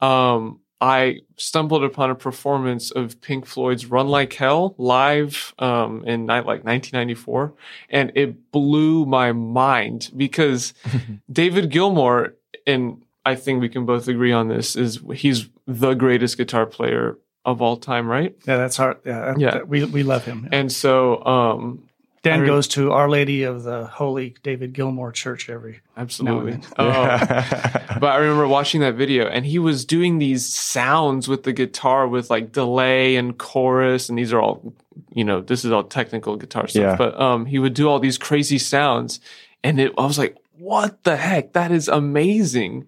um, 0.00 0.60
I 0.80 1.20
stumbled 1.36 1.84
upon 1.84 2.10
a 2.10 2.14
performance 2.14 2.90
of 2.90 3.20
Pink 3.22 3.46
Floyd's 3.46 3.86
"Run 3.86 4.08
Like 4.08 4.32
Hell" 4.34 4.74
live 4.76 5.54
um, 5.58 6.04
in 6.04 6.26
like 6.26 6.44
1994, 6.44 7.54
and 7.88 8.12
it 8.14 8.50
blew 8.52 9.06
my 9.06 9.32
mind 9.32 10.10
because 10.14 10.74
David 11.32 11.70
Gilmour, 11.70 12.34
and 12.66 13.02
I 13.24 13.34
think 13.36 13.62
we 13.62 13.70
can 13.70 13.86
both 13.86 14.08
agree 14.08 14.32
on 14.32 14.48
this, 14.48 14.76
is 14.76 15.00
he's 15.14 15.48
the 15.66 15.94
greatest 15.94 16.36
guitar 16.36 16.66
player 16.66 17.16
of 17.46 17.62
all 17.62 17.78
time, 17.78 18.06
right? 18.06 18.34
Yeah, 18.46 18.56
that's 18.58 18.76
hard. 18.76 18.98
Yeah, 19.06 19.34
Yeah. 19.38 19.62
we 19.62 19.84
we 19.84 20.02
love 20.02 20.26
him. 20.26 20.48
And 20.52 20.70
so, 20.70 21.24
um, 21.24 21.88
Dan 22.24 22.46
goes 22.46 22.66
to 22.68 22.90
Our 22.92 23.08
Lady 23.08 23.42
of 23.44 23.62
the 23.62 23.86
Holy 23.86 24.34
David 24.42 24.72
Gilmour 24.72 25.12
Church 25.12 25.48
every. 25.48 25.80
absolutely. 25.96 26.54
Um, 26.54 26.60
but 26.78 28.04
I 28.04 28.16
remember 28.16 28.48
watching 28.48 28.80
that 28.80 28.94
video, 28.94 29.26
and 29.26 29.44
he 29.46 29.58
was 29.58 29.84
doing 29.84 30.18
these 30.18 30.44
sounds 30.46 31.28
with 31.28 31.42
the 31.44 31.52
guitar 31.52 32.08
with 32.08 32.30
like 32.30 32.50
delay 32.50 33.16
and 33.16 33.36
chorus, 33.38 34.08
and 34.08 34.18
these 34.18 34.32
are 34.32 34.40
all, 34.40 34.74
you 35.12 35.22
know, 35.24 35.40
this 35.40 35.64
is 35.64 35.70
all 35.70 35.84
technical 35.84 36.36
guitar 36.36 36.66
stuff. 36.66 36.82
Yeah. 36.82 36.96
But 36.96 37.20
um, 37.20 37.46
he 37.46 37.58
would 37.58 37.74
do 37.74 37.88
all 37.88 38.00
these 38.00 38.18
crazy 38.18 38.58
sounds, 38.58 39.20
and 39.62 39.78
it, 39.78 39.92
I 39.98 40.06
was 40.06 40.18
like, 40.18 40.36
"What 40.58 41.04
the 41.04 41.16
heck? 41.16 41.52
That 41.52 41.70
is 41.70 41.88
amazing!" 41.88 42.86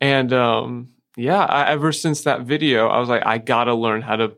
And 0.00 0.32
um, 0.32 0.90
yeah, 1.16 1.44
I, 1.44 1.70
ever 1.70 1.92
since 1.92 2.22
that 2.22 2.42
video, 2.42 2.88
I 2.88 3.00
was 3.00 3.08
like, 3.08 3.26
I 3.26 3.38
gotta 3.38 3.74
learn 3.74 4.02
how 4.02 4.16
to 4.16 4.32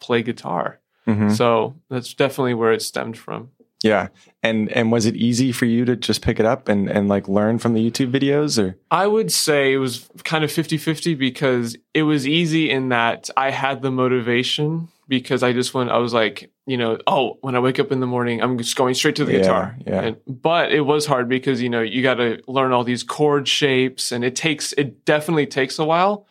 play 0.00 0.22
guitar. 0.22 0.78
Mhm. 1.06 1.34
So 1.34 1.76
that's 1.88 2.12
definitely 2.14 2.54
where 2.54 2.72
it 2.72 2.82
stemmed 2.82 3.16
from. 3.16 3.50
Yeah. 3.82 4.08
And 4.42 4.70
and 4.72 4.90
was 4.90 5.06
it 5.06 5.16
easy 5.16 5.52
for 5.52 5.64
you 5.66 5.84
to 5.84 5.96
just 5.96 6.22
pick 6.22 6.40
it 6.40 6.46
up 6.46 6.68
and 6.68 6.88
and 6.88 7.08
like 7.08 7.28
learn 7.28 7.58
from 7.58 7.74
the 7.74 7.90
YouTube 7.90 8.10
videos 8.10 8.62
or 8.62 8.78
I 8.90 9.06
would 9.06 9.30
say 9.30 9.72
it 9.72 9.78
was 9.78 10.08
kind 10.24 10.44
of 10.44 10.50
50 10.52 10.78
50 10.78 11.14
because 11.14 11.76
it 11.94 12.02
was 12.04 12.26
easy 12.26 12.70
in 12.70 12.88
that 12.90 13.28
I 13.36 13.50
had 13.50 13.82
the 13.82 13.90
motivation 13.90 14.88
because 15.08 15.42
I 15.44 15.52
just 15.52 15.72
went, 15.72 15.90
I 15.90 15.98
was 15.98 16.12
like, 16.12 16.50
you 16.66 16.76
know, 16.76 16.98
oh, 17.06 17.38
when 17.40 17.54
I 17.54 17.60
wake 17.60 17.78
up 17.78 17.92
in 17.92 18.00
the 18.00 18.06
morning, 18.08 18.42
I'm 18.42 18.58
just 18.58 18.74
going 18.74 18.94
straight 18.94 19.14
to 19.16 19.24
the 19.24 19.32
Yeah, 19.34 19.38
guitar. 19.38 19.76
yeah. 19.86 20.00
And, 20.00 20.16
but 20.26 20.72
it 20.72 20.80
was 20.80 21.06
hard 21.06 21.28
because, 21.28 21.62
you 21.62 21.68
know, 21.68 21.80
you 21.80 22.02
got 22.02 22.14
to 22.14 22.40
learn 22.48 22.72
all 22.72 22.82
these 22.82 23.04
chord 23.04 23.46
shapes 23.46 24.10
and 24.10 24.24
it 24.24 24.34
takes, 24.34 24.72
it 24.72 25.04
definitely 25.04 25.46
takes 25.46 25.78
a 25.78 25.84
while. 25.84 26.26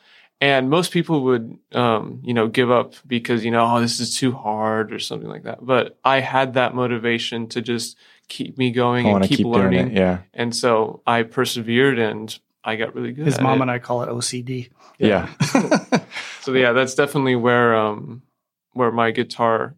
And 0.46 0.70
most 0.70 0.92
people 0.92 1.24
would, 1.24 1.58
um, 1.72 2.22
you 2.24 2.34
know, 2.36 2.48
give 2.48 2.70
up 2.70 2.94
because, 3.08 3.44
you 3.44 3.50
know, 3.50 3.66
oh, 3.66 3.82
this 3.82 4.00
is 4.00 4.16
too 4.16 4.32
hard 4.32 4.94
or 4.94 5.00
something 5.00 5.28
like 5.28 5.44
that. 5.44 5.66
But 5.66 5.98
I 6.04 6.20
had 6.20 6.54
that 6.54 6.76
motivation 6.76 7.48
to 7.48 7.62
just 7.62 7.98
keep 8.28 8.56
me 8.56 8.70
going 8.70 9.08
I 9.08 9.10
and 9.10 9.24
keep, 9.28 9.38
keep 9.38 9.48
learning. 9.48 9.88
it? 9.88 9.94
Yeah. 9.94 10.20
And 10.36 10.56
so 10.56 11.02
I 11.08 11.24
persevered 11.24 11.98
and 11.98 12.38
I 12.64 12.76
got 12.76 12.94
really 12.94 13.12
good. 13.12 13.26
His 13.26 13.38
at 13.38 13.44
mom 13.44 13.58
it. 13.58 13.62
and 13.64 13.72
I 13.72 13.80
call 13.80 14.04
it 14.04 14.10
OCD. 14.10 14.70
Yeah. 15.00 15.30
So 16.42 16.54
yeah, 16.54 16.74
that's 16.74 16.94
definitely 16.94 17.36
where 17.36 17.76
um 17.76 18.22
where 18.74 18.92
my 18.92 19.10
guitar 19.10 19.76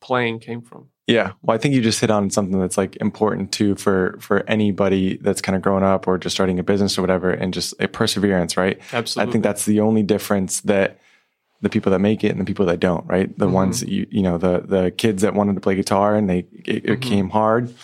playing 0.00 0.40
came 0.40 0.60
from. 0.60 0.90
Yeah. 1.06 1.32
Well, 1.42 1.54
I 1.54 1.58
think 1.58 1.74
you 1.74 1.82
just 1.82 2.00
hit 2.00 2.10
on 2.10 2.30
something 2.30 2.58
that's 2.58 2.78
like 2.78 2.96
important 2.96 3.52
too 3.52 3.74
for 3.74 4.16
for 4.20 4.42
anybody 4.48 5.18
that's 5.18 5.42
kind 5.42 5.54
of 5.54 5.60
growing 5.62 5.84
up 5.84 6.08
or 6.08 6.16
just 6.16 6.34
starting 6.34 6.58
a 6.58 6.62
business 6.62 6.96
or 6.96 7.02
whatever 7.02 7.30
and 7.30 7.52
just 7.52 7.74
a 7.78 7.88
perseverance, 7.88 8.56
right? 8.56 8.80
Absolutely. 8.92 9.28
I 9.28 9.32
think 9.32 9.44
that's 9.44 9.66
the 9.66 9.80
only 9.80 10.02
difference 10.02 10.60
that 10.62 10.98
the 11.60 11.68
people 11.68 11.92
that 11.92 11.98
make 11.98 12.24
it 12.24 12.28
and 12.30 12.40
the 12.40 12.44
people 12.44 12.64
that 12.66 12.80
don't, 12.80 13.06
right? 13.06 13.36
The 13.38 13.46
Mhm. 13.46 13.52
ones 13.52 13.80
that 13.80 13.90
you 13.90 14.06
you 14.10 14.22
know, 14.22 14.38
the 14.38 14.60
the 14.64 14.90
kids 14.92 15.20
that 15.22 15.34
wanted 15.34 15.54
to 15.56 15.60
play 15.60 15.74
guitar 15.74 16.14
and 16.14 16.28
they 16.30 16.46
it, 16.64 16.84
it 16.86 17.00
Mhm. 17.00 17.02
came 17.02 17.28
hard 17.30 17.74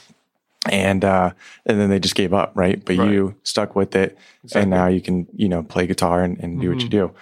and 0.70 1.04
uh, 1.04 1.32
and 1.66 1.78
then 1.78 1.90
they 1.90 1.98
just 2.00 2.14
gave 2.14 2.32
up, 2.32 2.52
right? 2.54 2.82
But 2.84 2.96
Right. 2.98 3.10
you 3.10 3.34
stuck 3.42 3.76
with 3.76 3.94
it, 3.96 4.16
Exactly. 4.44 4.62
and 4.62 4.70
now 4.70 4.86
you 4.86 5.00
can 5.02 5.26
you 5.36 5.48
know 5.48 5.62
play 5.62 5.86
guitar 5.86 6.22
and, 6.22 6.38
and 6.40 6.58
do 6.60 6.70
what 6.70 6.80
you 6.82 6.88
Mm-hmm. 6.88 7.12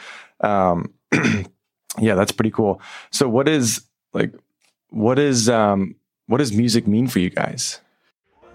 do. 0.42 0.48
Um, 0.48 0.92
yeah, 2.00 2.14
that's 2.14 2.32
pretty 2.32 2.50
cool. 2.52 2.80
So, 3.10 3.28
what 3.28 3.48
is 3.48 3.82
like, 4.12 4.32
what 4.90 5.18
is 5.18 5.48
um, 5.48 5.94
what 6.26 6.38
does 6.38 6.52
music 6.52 6.86
mean 6.86 7.08
for 7.08 7.18
you 7.18 7.30
guys? 7.30 7.80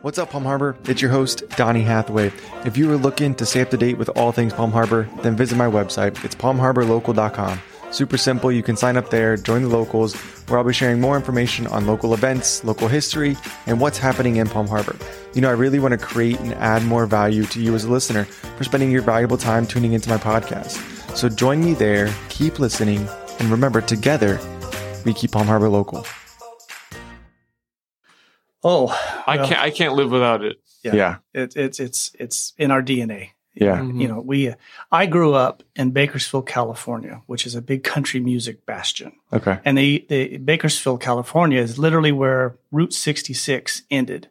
What's 0.01 0.17
up, 0.17 0.31
Palm 0.31 0.43
Harbor? 0.43 0.77
It's 0.85 1.01
your 1.01 1.11
host, 1.11 1.47
Donnie 1.51 1.81
Hathaway. 1.81 2.31
If 2.65 2.75
you 2.75 2.91
are 2.91 2.97
looking 2.97 3.33
to 3.35 3.45
stay 3.45 3.61
up 3.61 3.69
to 3.69 3.77
date 3.77 3.97
with 3.97 4.09
all 4.17 4.33
things 4.33 4.51
Palm 4.51 4.71
Harbor, 4.71 5.09
then 5.21 5.37
visit 5.37 5.55
my 5.55 5.67
website. 5.67 6.21
It's 6.25 6.35
palmharborlocal.com. 6.35 7.61
Super 7.91 8.17
simple. 8.17 8.51
You 8.51 8.63
can 8.63 8.75
sign 8.75 8.97
up 8.97 9.11
there, 9.11 9.37
join 9.37 9.61
the 9.61 9.69
locals, 9.69 10.15
where 10.47 10.57
I'll 10.57 10.65
be 10.65 10.73
sharing 10.73 10.99
more 10.99 11.15
information 11.15 11.67
on 11.67 11.87
local 11.87 12.13
events, 12.13 12.63
local 12.65 12.89
history, 12.89 13.37
and 13.65 13.79
what's 13.79 13.97
happening 13.97 14.37
in 14.37 14.47
Palm 14.49 14.67
Harbor. 14.67 14.97
You 15.35 15.41
know, 15.41 15.49
I 15.49 15.53
really 15.53 15.79
want 15.79 15.93
to 15.93 15.97
create 15.97 16.39
and 16.41 16.53
add 16.55 16.83
more 16.83 17.05
value 17.05 17.45
to 17.45 17.61
you 17.61 17.73
as 17.73 17.85
a 17.85 17.89
listener 17.91 18.25
for 18.25 18.65
spending 18.65 18.91
your 18.91 19.03
valuable 19.03 19.37
time 19.37 19.65
tuning 19.65 19.93
into 19.93 20.09
my 20.09 20.17
podcast. 20.17 21.15
So 21.15 21.29
join 21.29 21.63
me 21.63 21.75
there, 21.75 22.13
keep 22.27 22.59
listening, 22.59 23.07
and 23.39 23.49
remember, 23.49 23.79
together, 23.79 24.37
we 25.05 25.13
keep 25.13 25.31
Palm 25.31 25.47
Harbor 25.47 25.69
local. 25.69 26.05
Oh, 28.63 28.88
I 29.27 29.38
can't. 29.38 29.62
I 29.62 29.70
can't 29.72 29.93
live 29.93 30.12
without 30.12 30.43
it. 30.43 30.58
Yeah. 30.84 30.96
Yeah. 30.96 31.15
It, 31.34 31.55
it's 31.55 31.79
it's 31.79 32.12
it's 32.20 32.53
in 32.58 32.72
our 32.72 32.82
DNA. 32.82 33.29
Yeah. 33.55 33.77
Mhm. 33.79 34.01
You 34.01 34.08
know, 34.08 34.20
we 34.20 34.53
I 34.91 35.05
grew 35.05 35.34
up 35.34 35.63
in 35.75 35.91
Bakersfield, 35.91 36.48
California, 36.48 37.22
which 37.27 37.46
is 37.46 37.55
a 37.55 37.62
big 37.62 37.84
country 37.84 38.20
music 38.20 38.65
bastion. 38.65 39.13
Okay. 39.32 39.60
And 39.63 39.77
the, 39.77 40.05
the 40.10 40.38
Bakersfield, 40.38 41.01
California 41.01 41.60
is 41.62 41.77
literally 41.77 42.12
where 42.12 42.55
Route 42.72 42.93
66 42.93 43.84
ended. 43.91 44.27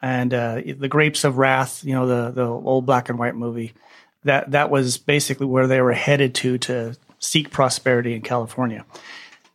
And 0.00 0.32
uh, 0.32 0.60
the 0.78 0.88
Grapes 0.88 1.24
of 1.24 1.38
Wrath, 1.38 1.82
you 1.84 1.94
know, 1.94 2.06
the 2.06 2.30
the 2.30 2.46
old 2.46 2.86
black 2.86 3.08
and 3.08 3.18
white 3.18 3.34
movie, 3.34 3.72
that 4.24 4.50
that 4.52 4.70
was 4.70 4.98
basically 4.98 5.46
where 5.46 5.66
they 5.66 5.80
were 5.80 5.92
headed 5.94 6.34
to 6.36 6.58
to 6.58 6.96
seek 7.18 7.50
prosperity 7.50 8.14
in 8.14 8.22
California. 8.22 8.84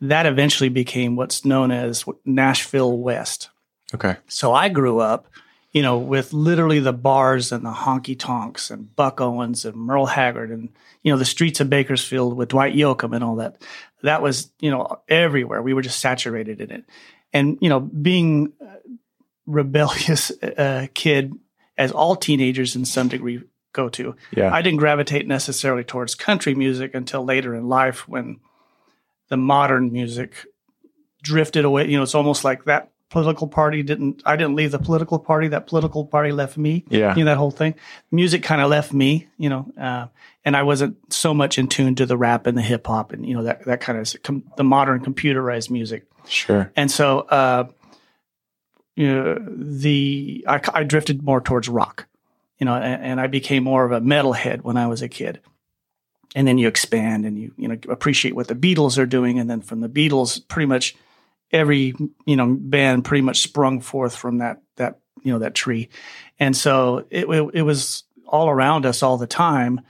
That 0.01 0.25
eventually 0.25 0.69
became 0.69 1.15
what's 1.15 1.45
known 1.45 1.71
as 1.71 2.03
Nashville 2.25 2.97
West. 2.97 3.49
Okay. 3.93 4.17
So 4.27 4.53
I 4.53 4.69
grew 4.69 4.99
up, 4.99 5.27
you 5.71 5.81
know, 5.81 5.97
with 5.97 6.33
literally 6.33 6.79
the 6.79 6.93
bars 6.93 7.51
and 7.51 7.65
the 7.65 7.71
honky 7.71 8.17
tonks 8.17 8.69
and 8.69 8.93
Buck 8.95 9.21
Owens 9.21 9.65
and 9.65 9.75
Merle 9.75 10.05
Haggard 10.05 10.51
and, 10.51 10.69
you 11.03 11.11
know, 11.11 11.17
the 11.17 11.25
streets 11.25 11.59
of 11.59 11.69
Bakersfield 11.69 12.35
with 12.35 12.49
Dwight 12.49 12.75
Yoakam 12.75 13.15
and 13.15 13.23
all 13.23 13.35
that. 13.37 13.61
That 14.03 14.21
was, 14.21 14.51
you 14.59 14.71
know, 14.71 15.01
everywhere. 15.07 15.61
We 15.61 15.73
were 15.73 15.81
just 15.81 15.99
saturated 15.99 16.61
in 16.61 16.71
it. 16.71 16.85
And, 17.33 17.57
you 17.61 17.69
know, 17.69 17.79
being 17.79 18.53
a 18.59 18.77
rebellious 19.45 20.31
uh, 20.41 20.87
kid, 20.93 21.33
as 21.77 21.91
all 21.91 22.15
teenagers 22.15 22.75
in 22.75 22.85
some 22.85 23.07
degree 23.07 23.41
go 23.73 23.87
to, 23.89 24.15
Yeah. 24.35 24.53
I 24.53 24.61
didn't 24.61 24.79
gravitate 24.79 25.27
necessarily 25.27 25.83
towards 25.83 26.15
country 26.15 26.53
music 26.53 26.93
until 26.93 27.23
later 27.23 27.55
in 27.55 27.69
life 27.69 28.07
when 28.07 28.39
the 29.29 29.37
modern 29.37 29.93
music 29.93 30.45
drifted 31.23 31.63
away. 31.63 31.87
You 31.87 31.97
know, 31.97 32.03
it's 32.03 32.15
almost 32.15 32.43
like 32.43 32.65
that 32.65 32.90
political 33.11 33.47
party 33.47 33.83
didn't, 33.83 34.23
I 34.25 34.35
didn't 34.37 34.55
leave 34.55 34.71
the 34.71 34.79
political 34.79 35.19
party. 35.19 35.49
That 35.49 35.67
political 35.67 36.05
party 36.05 36.31
left 36.31 36.57
me. 36.57 36.85
Yeah. 36.89 37.13
You 37.15 37.23
know, 37.23 37.31
that 37.31 37.37
whole 37.37 37.51
thing. 37.51 37.75
Music 38.09 38.41
kind 38.41 38.61
of 38.61 38.69
left 38.69 38.93
me, 38.93 39.27
you 39.37 39.49
know, 39.49 39.71
uh, 39.79 40.07
and 40.43 40.57
I 40.57 40.63
wasn't 40.63 41.13
so 41.13 41.33
much 41.33 41.59
in 41.59 41.67
tune 41.67 41.95
to 41.95 42.07
the 42.07 42.17
rap 42.17 42.47
and 42.47 42.57
the 42.57 42.63
hip 42.63 42.87
hop 42.87 43.11
and, 43.11 43.25
you 43.25 43.35
know, 43.35 43.43
that, 43.43 43.65
that 43.65 43.81
kind 43.81 43.99
of 43.99 44.23
com- 44.23 44.45
the 44.57 44.63
modern 44.63 45.03
computerized 45.03 45.69
music. 45.69 46.07
Sure. 46.25 46.71
And 46.75 46.89
so, 46.89 47.19
uh, 47.19 47.67
you 48.95 49.07
know, 49.07 49.37
the 49.45 50.45
I, 50.47 50.61
I 50.73 50.83
drifted 50.83 51.21
more 51.21 51.41
towards 51.41 51.69
rock, 51.69 52.07
you 52.59 52.65
know, 52.65 52.75
and, 52.75 53.03
and 53.03 53.21
I 53.21 53.27
became 53.27 53.63
more 53.63 53.85
of 53.85 53.91
a 53.91 54.01
metalhead 54.01 54.61
when 54.61 54.77
I 54.77 54.87
was 54.87 55.01
a 55.01 55.09
kid. 55.09 55.41
And 56.33 56.47
then 56.47 56.57
you 56.57 56.69
expand 56.69 57.25
and 57.25 57.37
you 57.37 57.53
you 57.57 57.67
know 57.67 57.77
appreciate 57.89 58.35
what 58.35 58.47
the 58.47 58.55
Beatles 58.55 58.97
are 58.97 59.05
doing, 59.05 59.37
and 59.37 59.49
then 59.49 59.59
from 59.59 59.81
the 59.81 59.89
Beatles, 59.89 60.47
pretty 60.47 60.65
much 60.65 60.95
every 61.51 61.93
you 62.25 62.35
know 62.35 62.55
band 62.59 63.05
pretty 63.05 63.21
much 63.21 63.41
sprung 63.41 63.81
forth 63.81 64.15
from 64.15 64.39
that 64.39 64.61
that 64.77 64.99
you 65.23 65.31
know 65.31 65.39
that 65.39 65.55
tree, 65.55 65.89
and 66.39 66.55
so 66.55 67.05
it 67.09 67.27
it, 67.27 67.51
it 67.53 67.61
was 67.61 68.03
all 68.27 68.49
around 68.49 68.85
us 68.85 69.03
all 69.03 69.17
the 69.17 69.27
time. 69.27 69.81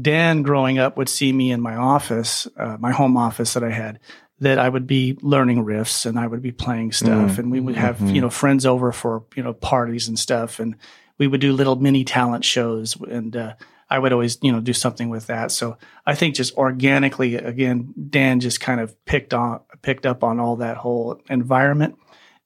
Dan, 0.00 0.42
growing 0.42 0.78
up, 0.78 0.96
would 0.96 1.08
see 1.08 1.32
me 1.32 1.50
in 1.50 1.60
my 1.60 1.74
office, 1.74 2.46
uh, 2.56 2.76
my 2.78 2.92
home 2.92 3.16
office 3.16 3.54
that 3.54 3.64
I 3.64 3.70
had, 3.70 3.98
that 4.38 4.58
I 4.58 4.68
would 4.68 4.86
be 4.86 5.18
learning 5.22 5.64
riffs 5.64 6.06
and 6.06 6.18
I 6.18 6.26
would 6.26 6.42
be 6.42 6.52
playing 6.52 6.92
stuff, 6.92 7.38
and 7.38 7.50
we 7.50 7.58
would 7.60 7.74
have 7.74 8.00
you 8.14 8.20
know 8.20 8.30
friends 8.30 8.66
over 8.66 8.92
for 8.92 9.24
you 9.34 9.42
know 9.42 9.52
parties 9.52 10.08
and 10.08 10.18
stuff, 10.18 10.60
and 10.60 10.76
we 11.18 11.26
would 11.26 11.40
do 11.40 11.52
little 11.52 11.76
mini 11.76 12.04
talent 12.04 12.44
shows, 12.44 12.96
and 13.00 13.36
uh, 13.36 13.54
I 13.90 13.98
would 13.98 14.12
always 14.12 14.38
you 14.42 14.52
know 14.52 14.60
do 14.60 14.72
something 14.72 15.08
with 15.08 15.26
that. 15.28 15.50
So 15.50 15.76
I 16.06 16.14
think 16.14 16.34
just 16.34 16.56
organically, 16.56 17.36
again, 17.36 17.94
Dan 18.10 18.40
just 18.40 18.60
kind 18.60 18.80
of 18.80 18.94
picked 19.04 19.32
on 19.34 19.60
picked 19.82 20.06
up 20.06 20.22
on 20.24 20.40
all 20.40 20.56
that 20.56 20.76
whole 20.76 21.20
environment. 21.30 21.96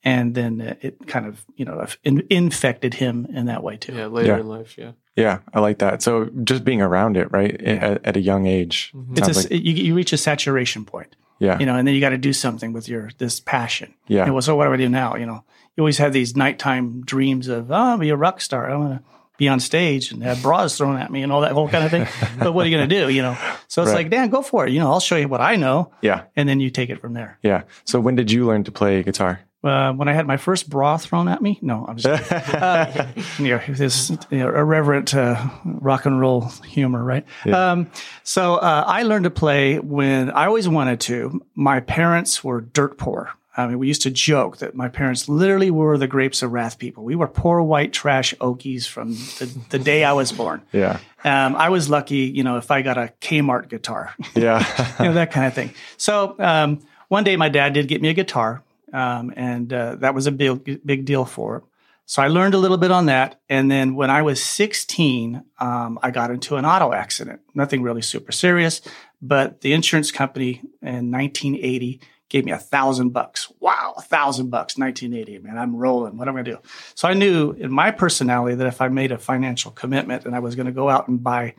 And 0.05 0.35
then 0.35 0.61
it 0.81 1.07
kind 1.07 1.27
of, 1.27 1.47
you 1.55 1.65
know, 1.65 1.87
infected 2.29 2.95
him 2.95 3.25
in 3.33 3.47
that 3.47 3.63
way 3.63 3.77
too. 3.77 3.95
Yeah, 3.95 4.07
later 4.07 4.33
Yeah. 4.33 4.41
in 4.41 4.49
life. 4.49 4.77
Yeah. 4.77 4.93
Yeah, 5.15 5.39
I 5.55 5.61
like 5.61 5.79
that. 5.79 6.03
So 6.03 6.29
just 6.43 6.65
being 6.65 6.83
around 6.83 7.17
it, 7.17 7.31
right, 7.31 7.55
at, 7.63 8.05
at 8.05 8.17
a 8.17 8.21
young 8.21 8.47
age. 8.47 8.91
Mm-hmm. 8.97 9.15
It's 9.19 9.29
a, 9.29 9.33
like- 9.43 9.51
you, 9.53 9.75
you 9.75 9.95
reach 9.95 10.13
a 10.13 10.17
saturation 10.17 10.85
point. 10.85 11.15
yeah, 11.39 11.57
you 11.61 11.67
know, 11.67 11.77
and 11.77 11.87
then 11.87 11.95
you 11.95 12.01
got 12.01 12.09
to 12.11 12.19
do 12.19 12.33
something 12.33 12.73
with 12.73 12.89
your 12.89 13.11
this 13.19 13.39
passion. 13.39 13.95
Yeah. 14.09 14.25
And 14.25 14.33
well, 14.33 14.43
so 14.43 14.57
what 14.57 14.65
do 14.67 14.73
I 14.73 14.77
do 14.77 14.89
now? 14.89 15.15
You 15.15 15.27
know, 15.27 15.45
you 15.77 15.83
always 15.83 15.99
have 15.99 16.13
these 16.13 16.35
nighttime 16.35 17.03
dreams 17.03 17.47
of, 17.47 17.71
oh, 17.71 17.75
I'll 17.75 17.99
be 17.99 18.09
a 18.09 18.17
rock 18.17 18.41
star. 18.41 18.69
I 18.71 18.75
want 18.77 18.99
to 19.05 19.09
be 19.39 19.49
on 19.49 19.61
stage 19.61 20.13
and 20.13 20.23
have 20.23 20.43
bras 20.43 20.77
thrown 20.77 20.97
at 20.99 21.11
me 21.11 21.23
and 21.23 21.33
all 21.33 21.41
that 21.41 21.53
whole 21.53 21.69
kind 21.69 21.85
of 21.85 21.91
thing. 21.91 22.07
but 22.39 22.53
what 22.53 22.67
are 22.67 22.69
you 22.69 22.77
going 22.77 22.89
to 22.89 22.95
do? 23.01 23.09
You 23.09 23.23
know, 23.23 23.37
so 23.69 23.83
it's 23.83 23.91
Right. 23.91 23.99
like, 23.99 24.11
Dan, 24.11 24.29
go 24.31 24.43
for 24.43 24.67
it. 24.67 24.73
You 24.73 24.81
know, 24.81 24.91
I'll 24.91 25.01
show 25.01 25.17
you 25.17 25.29
what 25.29 25.41
I 25.41 25.57
know, 25.57 25.91
yeah, 26.03 26.25
and 26.37 26.49
then 26.49 26.61
you 26.61 26.71
take 26.71 26.91
it 26.91 27.01
from 27.01 27.15
there. 27.15 27.39
yeah. 27.43 27.63
So 27.85 27.99
when 28.01 28.15
did 28.15 28.31
you 28.31 28.47
learn 28.47 28.65
to 28.65 28.73
play 28.73 29.03
guitar? 29.03 29.41
Uh, 29.65 29.93
when 29.93 30.09
I 30.09 30.13
had 30.13 30.27
my 30.27 30.37
first 30.39 30.69
bra 30.69 30.97
thrown 30.97 31.29
at 31.29 31.41
me, 31.41 31.57
no, 31.63 31.85
I'm 31.87 31.97
just 31.97 32.33
uh, 32.33 33.07
you 33.39 33.49
know, 33.51 33.61
this 33.69 34.11
you 34.11 34.39
know, 34.39 34.49
irreverent 34.49 35.15
uh, 35.15 35.49
rock 35.65 36.05
and 36.05 36.19
roll 36.21 36.49
humor, 36.67 37.03
right? 37.05 37.25
Yeah. 37.47 37.71
Um, 37.71 37.91
so 38.25 38.57
uh, 38.57 38.83
I 38.87 39.05
learned 39.05 39.23
to 39.25 39.31
play 39.31 39.79
when 39.79 40.33
I 40.33 40.47
always 40.47 40.69
wanted 40.69 40.99
to. 41.03 41.43
My 41.55 41.79
parents 41.79 42.43
were 42.43 42.61
dirt 42.61 42.99
poor. 42.99 43.31
I 43.57 43.67
mean, 43.67 43.79
we 43.79 43.87
used 43.87 44.03
to 44.03 44.11
joke 44.11 44.59
that 44.59 44.75
my 44.75 44.89
parents 44.89 45.29
literally 45.29 45.71
were 45.71 45.99
the 45.99 46.07
grapes 46.07 46.43
of 46.43 46.53
wrath 46.53 46.79
people. 46.79 47.05
We 47.05 47.17
were 47.17 47.29
poor 47.29 47.61
white 47.63 47.93
trash 47.93 48.35
Okies 48.41 48.89
from 48.89 49.13
the, 49.13 49.55
the 49.69 49.79
day 49.79 50.05
I 50.05 50.13
was 50.13 50.33
born. 50.33 50.63
Yeah, 50.73 50.99
Um, 51.23 51.55
I 51.55 51.69
was 51.69 51.91
lucky, 51.91 52.17
you 52.17 52.45
know, 52.45 52.57
if 52.57 52.71
I 52.71 52.83
got 52.83 52.97
a 52.97 53.13
Kmart 53.21 53.69
guitar 53.69 54.15
yeah, 54.35 54.65
you 54.99 55.07
know 55.07 55.15
that 55.15 55.33
kind 55.33 55.47
of 55.47 55.55
thing. 55.55 55.75
So 55.99 56.35
um, 56.39 56.81
one 57.09 57.25
day, 57.25 57.37
my 57.37 57.51
dad 57.51 57.75
did 57.75 57.89
get 57.89 58.01
me 58.01 58.09
a 58.09 58.15
guitar, 58.15 58.63
um, 58.93 59.33
and 59.37 59.71
uh, 59.73 59.97
that 59.97 60.15
was 60.15 60.27
a 60.27 60.33
big 60.33 60.85
big 60.87 61.05
deal 61.05 61.25
for 61.25 61.57
him. 61.57 61.63
So 62.07 62.23
I 62.23 62.29
learned 62.29 62.55
a 62.55 62.59
little 62.59 62.79
bit 62.79 62.91
on 62.91 63.07
that, 63.07 63.41
and 63.49 63.71
then 63.71 63.95
when 63.95 64.11
I 64.11 64.23
was 64.23 64.43
16, 64.43 65.45
um, 65.61 65.99
I 66.03 66.11
got 66.11 66.31
into 66.31 66.57
an 66.57 66.65
auto 66.65 66.93
accident. 66.93 67.41
Nothing 67.55 67.83
really 67.83 68.03
super 68.03 68.33
serious, 68.33 68.81
but 69.21 69.61
the 69.61 69.73
insurance 69.73 70.11
company 70.11 70.63
in 70.81 71.11
1980 71.11 72.01
gave 72.33 72.47
me 72.47 72.53
a 72.53 72.59
thousand 72.59 73.11
bucks. 73.11 73.53
Wow, 73.61 73.93
a 73.97 74.01
thousand 74.03 74.49
bucks, 74.49 74.79
1980. 74.79 75.39
Man, 75.47 75.59
I'm 75.59 75.77
rolling. 75.77 76.17
What 76.17 76.29
am 76.29 76.35
I 76.35 76.43
gonna 76.43 76.57
do? 76.57 76.59
So 76.95 77.07
I 77.07 77.13
knew 77.13 77.53
in 77.53 77.71
my 77.71 77.91
personality 77.91 78.57
that 78.57 78.67
if 78.67 78.81
I 78.81 78.89
made 78.89 79.13
a 79.13 79.19
financial 79.19 79.71
commitment 79.71 80.25
and 80.25 80.35
I 80.35 80.39
was 80.39 80.57
going 80.57 80.67
to 80.67 80.73
go 80.73 80.89
out 80.89 81.09
and 81.09 81.23
buy 81.23 81.55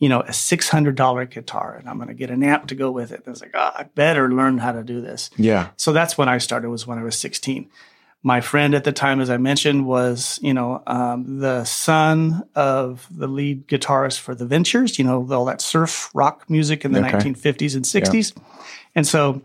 you 0.00 0.08
know, 0.08 0.20
a 0.20 0.30
$600 0.30 1.30
guitar 1.30 1.76
and 1.78 1.88
I'm 1.88 1.96
going 1.96 2.08
to 2.08 2.14
get 2.14 2.28
an 2.28 2.42
amp 2.42 2.66
to 2.66 2.74
go 2.74 2.90
with 2.90 3.12
it. 3.12 3.20
And 3.20 3.28
I 3.28 3.30
was 3.30 3.40
like, 3.40 3.52
oh, 3.54 3.70
I 3.76 3.84
better 3.94 4.28
learn 4.28 4.58
how 4.58 4.72
to 4.72 4.82
do 4.82 5.00
this. 5.00 5.30
yeah, 5.36 5.68
So 5.76 5.92
that's 5.92 6.18
when 6.18 6.28
I 6.28 6.38
started 6.38 6.68
was 6.68 6.84
when 6.86 6.98
I 6.98 7.04
was 7.04 7.16
16. 7.16 7.70
My 8.22 8.40
friend 8.40 8.74
at 8.74 8.82
the 8.84 8.92
time, 8.92 9.20
as 9.20 9.30
I 9.30 9.36
mentioned, 9.36 9.86
was, 9.86 10.40
you 10.42 10.52
know, 10.52 10.82
um, 10.88 11.38
the 11.38 11.64
son 11.64 12.42
of 12.56 13.06
the 13.08 13.28
lead 13.28 13.68
guitarist 13.68 14.18
for 14.18 14.34
the 14.34 14.46
Ventures, 14.46 14.98
you 14.98 15.04
know, 15.04 15.26
all 15.30 15.44
that 15.44 15.60
surf 15.60 16.10
rock 16.12 16.50
music 16.50 16.84
in 16.84 16.92
the 16.92 16.98
Okay. 16.98 17.30
1950s 17.30 17.76
and 17.76 17.84
60s. 17.84 18.36
And 18.96 19.06
so 19.06 19.42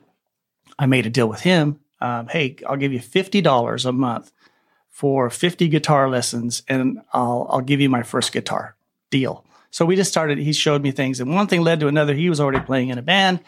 I 0.80 0.86
made 0.86 1.06
a 1.06 1.10
deal 1.10 1.28
with 1.28 1.42
him. 1.42 1.80
Um, 2.02 2.28
hey, 2.28 2.56
I'll 2.68 2.78
give 2.78 2.94
you 2.94 3.00
$50 3.00 3.86
a 3.86 3.92
month 3.92 4.32
for 4.90 5.30
50 5.30 5.68
guitar 5.68 6.10
lessons 6.10 6.64
and 6.70 7.02
I'll, 7.14 7.46
I'll 7.50 7.62
give 7.62 7.82
you 7.82 7.90
my 7.90 8.02
first 8.02 8.32
guitar 8.32 8.76
deal. 9.12 9.46
So 9.72 9.86
we 9.86 9.98
just 9.98 10.10
started, 10.10 10.38
he 10.38 10.54
showed 10.54 10.82
me 10.82 10.92
things 10.92 11.20
and 11.20 11.36
one 11.36 11.48
thing 11.48 11.62
led 11.62 11.82
to 11.82 11.88
another. 11.88 12.16
He 12.16 12.30
was 12.30 12.40
already 12.40 12.66
playing 12.66 12.90
in 12.90 12.98
a 12.98 13.02
band. 13.02 13.42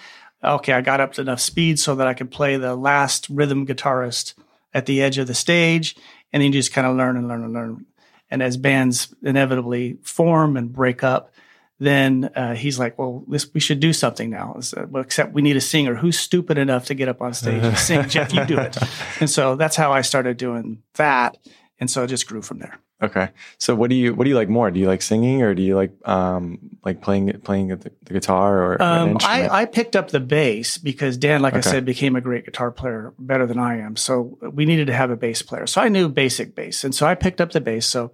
Okay, 0.44 0.74
I 0.74 0.82
got 0.82 1.00
up 1.00 1.14
to 1.14 1.22
enough 1.22 1.40
speed 1.40 1.80
so 1.80 1.96
that 1.96 2.08
I 2.08 2.14
could 2.14 2.30
play 2.30 2.58
the 2.58 2.76
last 2.76 3.28
rhythm 3.30 3.66
guitarist 3.66 4.34
at 4.74 4.86
the 4.86 5.02
edge 5.02 5.18
of 5.18 5.28
the 5.28 5.34
stage. 5.34 5.96
And 6.34 6.42
then 6.42 6.52
you 6.52 6.60
just 6.60 6.74
kind 6.74 6.86
of 6.86 6.98
learn 6.98 7.16
and 7.16 7.28
learn 7.28 7.44
and 7.44 7.54
learn. 7.54 7.86
And 8.30 8.44
as 8.44 8.58
bands 8.58 9.14
inevitably 9.22 9.98
form 10.04 10.58
and 10.58 10.72
break 10.72 11.04
up, 11.04 11.34
then 11.82 12.30
uh, 12.36 12.54
he's 12.54 12.78
like, 12.78 12.98
"Well, 13.00 13.24
this 13.28 13.52
we 13.54 13.60
should 13.60 13.80
do 13.80 13.92
something 13.92 14.30
now." 14.30 14.56
Said, 14.60 14.92
well, 14.92 15.02
except 15.04 15.34
we 15.34 15.42
need 15.42 15.58
a 15.58 15.62
singer. 15.62 15.96
Who's 15.96 16.20
stupid 16.20 16.58
enough 16.60 16.86
to 16.86 16.94
get 16.94 17.10
up 17.10 17.22
on 17.22 17.34
stage 17.34 17.64
and 17.64 17.78
sing? 17.78 18.08
Jeff, 18.08 18.32
you 18.34 18.46
do 18.46 18.60
it. 18.60 18.78
And 19.20 19.30
so 19.30 19.56
that's 19.56 19.76
how 19.76 19.92
I 19.92 20.02
started 20.02 20.38
doing 20.38 20.84
that. 20.96 21.38
and 21.80 21.90
so 21.90 22.04
it 22.04 22.08
just 22.08 22.28
grew 22.28 22.42
from 22.44 22.60
there. 22.60 22.78
Okay. 23.04 23.30
So 23.58 23.74
what 23.74 23.90
do 23.90 23.96
you 23.96 24.14
what 24.14 24.26
do 24.26 24.30
you 24.30 24.36
like 24.36 24.48
more? 24.50 24.70
Do 24.70 24.80
you 24.80 24.86
like 24.86 25.02
singing 25.02 25.42
or 25.42 25.56
do 25.56 25.64
you 25.64 25.76
like 25.76 25.92
um 26.08 26.60
like 26.86 27.02
playing 27.02 27.32
playing 27.42 27.70
the, 27.70 27.92
the 28.04 28.14
guitar 28.14 28.62
or 28.64 28.80
Um, 28.82 29.18
I? 29.22 29.50
I 29.50 29.66
picked 29.66 29.96
up 29.96 30.10
the 30.12 30.20
bass 30.20 30.78
because 30.78 31.18
Dan, 31.18 31.42
like 31.42 31.56
I 31.56 31.62
said, 31.62 31.84
became 31.84 32.16
a 32.16 32.22
great 32.22 32.46
guitar 32.46 32.70
player, 32.70 33.12
better 33.18 33.48
than 33.48 33.58
I 33.58 33.80
am. 33.80 33.96
So 33.96 34.38
we 34.54 34.66
needed 34.66 34.86
to 34.86 34.94
have 34.94 35.10
a 35.10 35.16
bass 35.18 35.42
player. 35.42 35.66
So 35.66 35.82
I 35.82 35.90
knew 35.90 36.10
basic 36.10 36.54
bass, 36.54 36.84
and 36.84 36.94
so 36.94 37.08
I 37.08 37.16
picked 37.16 37.42
up 37.42 37.52
the 37.54 37.62
bass. 37.62 37.88
So 37.88 38.12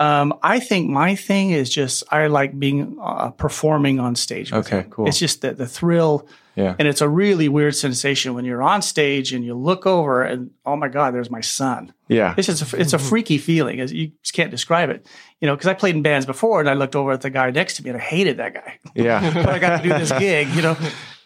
um, 0.00 0.34
I 0.42 0.60
think 0.60 0.88
my 0.90 1.14
thing 1.14 1.50
is 1.50 1.68
just 1.70 2.04
I 2.10 2.28
like 2.28 2.58
being 2.58 2.98
uh, 3.02 3.30
performing 3.30 3.98
on 3.98 4.14
stage. 4.14 4.52
Okay, 4.52 4.80
him. 4.82 4.90
cool. 4.90 5.08
It's 5.08 5.18
just 5.18 5.40
the, 5.42 5.54
the 5.54 5.66
thrill, 5.66 6.28
yeah. 6.54 6.76
and 6.78 6.86
it's 6.86 7.00
a 7.00 7.08
really 7.08 7.48
weird 7.48 7.74
sensation 7.74 8.34
when 8.34 8.44
you're 8.44 8.62
on 8.62 8.80
stage 8.82 9.32
and 9.32 9.44
you 9.44 9.54
look 9.54 9.86
over 9.86 10.22
and 10.22 10.50
oh 10.64 10.76
my 10.76 10.88
God, 10.88 11.14
there's 11.14 11.30
my 11.30 11.40
son. 11.40 11.92
Yeah. 12.08 12.34
It's 12.36 12.46
just 12.46 12.72
a, 12.72 12.76
it's 12.80 12.92
a 12.92 12.98
freaky 12.98 13.38
feeling. 13.38 13.80
It's- 13.80 13.92
You 13.92 14.12
just 14.22 14.34
can't 14.34 14.50
describe 14.50 14.88
it. 14.90 15.06
You 15.40 15.46
know, 15.46 15.54
because 15.54 15.68
I 15.68 15.74
played 15.74 15.94
in 15.94 16.02
bands 16.02 16.26
before, 16.26 16.58
and 16.60 16.68
I 16.70 16.74
looked 16.74 16.96
over 16.96 17.12
at 17.12 17.20
the 17.20 17.30
guy 17.30 17.50
next 17.50 17.76
to 17.76 17.84
me, 17.84 17.90
and 17.90 17.98
I 17.98 18.02
hated 18.02 18.38
that 18.38 18.54
guy 18.54 18.78
Yeah. 18.94 19.32
but 19.44 19.48
I 19.50 19.58
got 19.58 19.76
to 19.76 19.82
do 19.82 19.90
this 19.90 20.10
gig. 20.12 20.48
You 20.48 20.62
know, 20.62 20.76